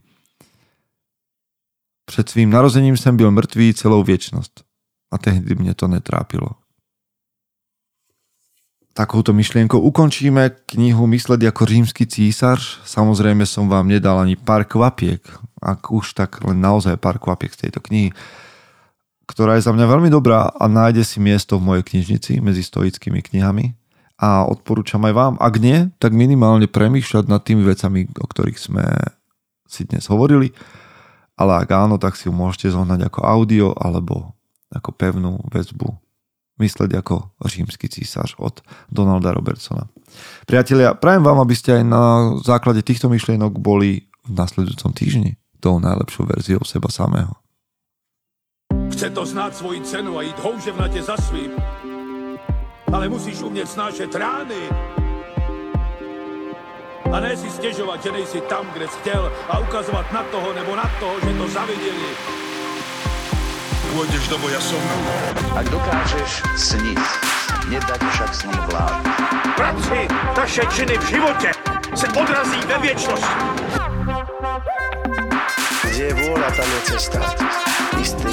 Před 2.05 2.29
svým 2.29 2.51
narozením 2.51 2.97
jsem 2.97 3.17
byl 3.17 3.31
mrtvý 3.31 3.75
celou 3.75 4.03
věčnost 4.03 4.65
a 5.11 5.19
tehdy 5.19 5.55
mě 5.55 5.75
to 5.75 5.89
netrápilo. 5.89 6.49
Takouto 8.93 9.33
myšlienkou 9.33 9.81
ukončíme 9.81 10.69
knihu 10.69 11.09
Mysleť 11.09 11.49
ako 11.49 11.65
rímsky 11.65 12.05
císař. 12.05 12.85
Samozrejme 12.85 13.49
som 13.49 13.65
vám 13.65 13.89
nedal 13.89 14.21
ani 14.21 14.37
pár 14.37 14.69
kvapiek, 14.69 15.25
ak 15.65 15.89
už 15.89 16.13
tak 16.13 16.45
len 16.45 16.61
naozaj 16.61 17.01
pár 17.01 17.17
kvapiek 17.17 17.57
z 17.57 17.59
tejto 17.69 17.81
knihy, 17.81 18.13
ktorá 19.33 19.57
je 19.57 19.65
za 19.65 19.73
mňa 19.73 19.87
veľmi 19.89 20.13
dobrá 20.13 20.53
a 20.53 20.65
nájde 20.69 21.09
si 21.09 21.19
miesto 21.19 21.57
v 21.57 21.73
mojej 21.73 21.85
knižnici 21.89 22.45
medzi 22.45 22.61
stoickými 22.61 23.25
knihami 23.25 23.73
a 24.21 24.45
odporúčam 24.45 25.01
aj 25.09 25.15
vám. 25.17 25.35
Ak 25.41 25.57
nie, 25.57 25.89
tak 25.97 26.13
minimálne 26.13 26.69
premýšľať 26.69 27.25
nad 27.27 27.41
tými 27.41 27.65
vecami, 27.65 28.13
o 28.21 28.27
ktorých 28.29 28.61
sme 28.61 28.85
si 29.65 29.89
dnes 29.89 30.05
hovorili, 30.13 30.53
ale 31.41 31.65
ak 31.65 31.69
áno, 31.73 31.97
tak 31.97 32.21
si 32.21 32.29
ju 32.29 32.33
môžete 32.37 32.77
zohnať 32.77 33.09
ako 33.09 33.21
audio 33.25 33.67
alebo 33.73 34.37
ako 34.69 34.93
pevnú 34.93 35.41
väzbu 35.49 36.03
mysleť 36.61 36.91
ako 37.01 37.35
rímsky 37.43 37.91
císař 37.91 38.39
od 38.39 38.63
Donalda 38.87 39.35
Robertsona. 39.35 39.91
Priatelia, 40.47 40.95
prajem 40.95 41.25
vám, 41.27 41.43
aby 41.43 41.55
ste 41.57 41.81
aj 41.81 41.85
na 41.85 42.05
základe 42.45 42.85
týchto 42.87 43.11
myšlienok 43.11 43.59
boli 43.59 44.07
v 44.23 44.31
nasledujúcom 44.31 44.93
týždni 44.95 45.41
tou 45.59 45.83
najlepšou 45.83 46.31
verziou 46.31 46.63
seba 46.63 46.93
samého. 46.93 47.35
Chce 48.93 49.11
to 49.11 49.27
znát 49.27 49.57
svoji 49.57 49.81
cenu 49.81 50.19
a 50.19 50.23
jít 50.23 50.39
houževnatě 50.39 51.03
za 51.03 51.17
svým. 51.17 51.51
Ale 52.93 53.09
musíš 53.09 53.43
umět 53.43 53.71
snášet 53.71 54.15
rány. 54.15 54.69
A 57.13 57.21
ne 57.21 57.37
si 57.37 57.51
stěžovat, 57.51 58.03
že 58.03 58.13
nejsi 58.13 58.41
tam, 58.41 58.67
kde 58.73 58.89
jsi 58.89 58.99
chtěl 58.99 59.33
a 59.49 59.59
ukazovat 59.59 60.13
na 60.13 60.23
toho 60.23 60.53
nebo 60.53 60.77
na 60.77 60.91
toho, 61.01 61.15
že 61.21 61.39
to 61.39 61.49
zaviděli. 61.49 62.11
Pôjdeš 63.93 64.25
do 64.33 64.41
boja 64.41 64.57
som. 64.57 64.81
Ak 65.53 65.69
dokážeš 65.69 66.41
sniť, 66.57 66.97
nedať 67.69 68.01
však 68.01 68.31
snom 68.33 68.57
vlád. 68.73 69.05
Práci 69.53 70.09
taše 70.33 70.65
činy 70.73 70.97
v 70.97 71.05
životě 71.13 71.51
se 71.93 72.09
odrazí 72.09 72.61
ve 72.67 72.79
věčnosti. 72.79 73.45
Kde 75.93 76.05
je 76.09 76.15
vôľa, 76.25 76.49
tam 76.57 76.69
je 76.73 76.81
cesta. 76.89 77.21
Istý 78.01 78.33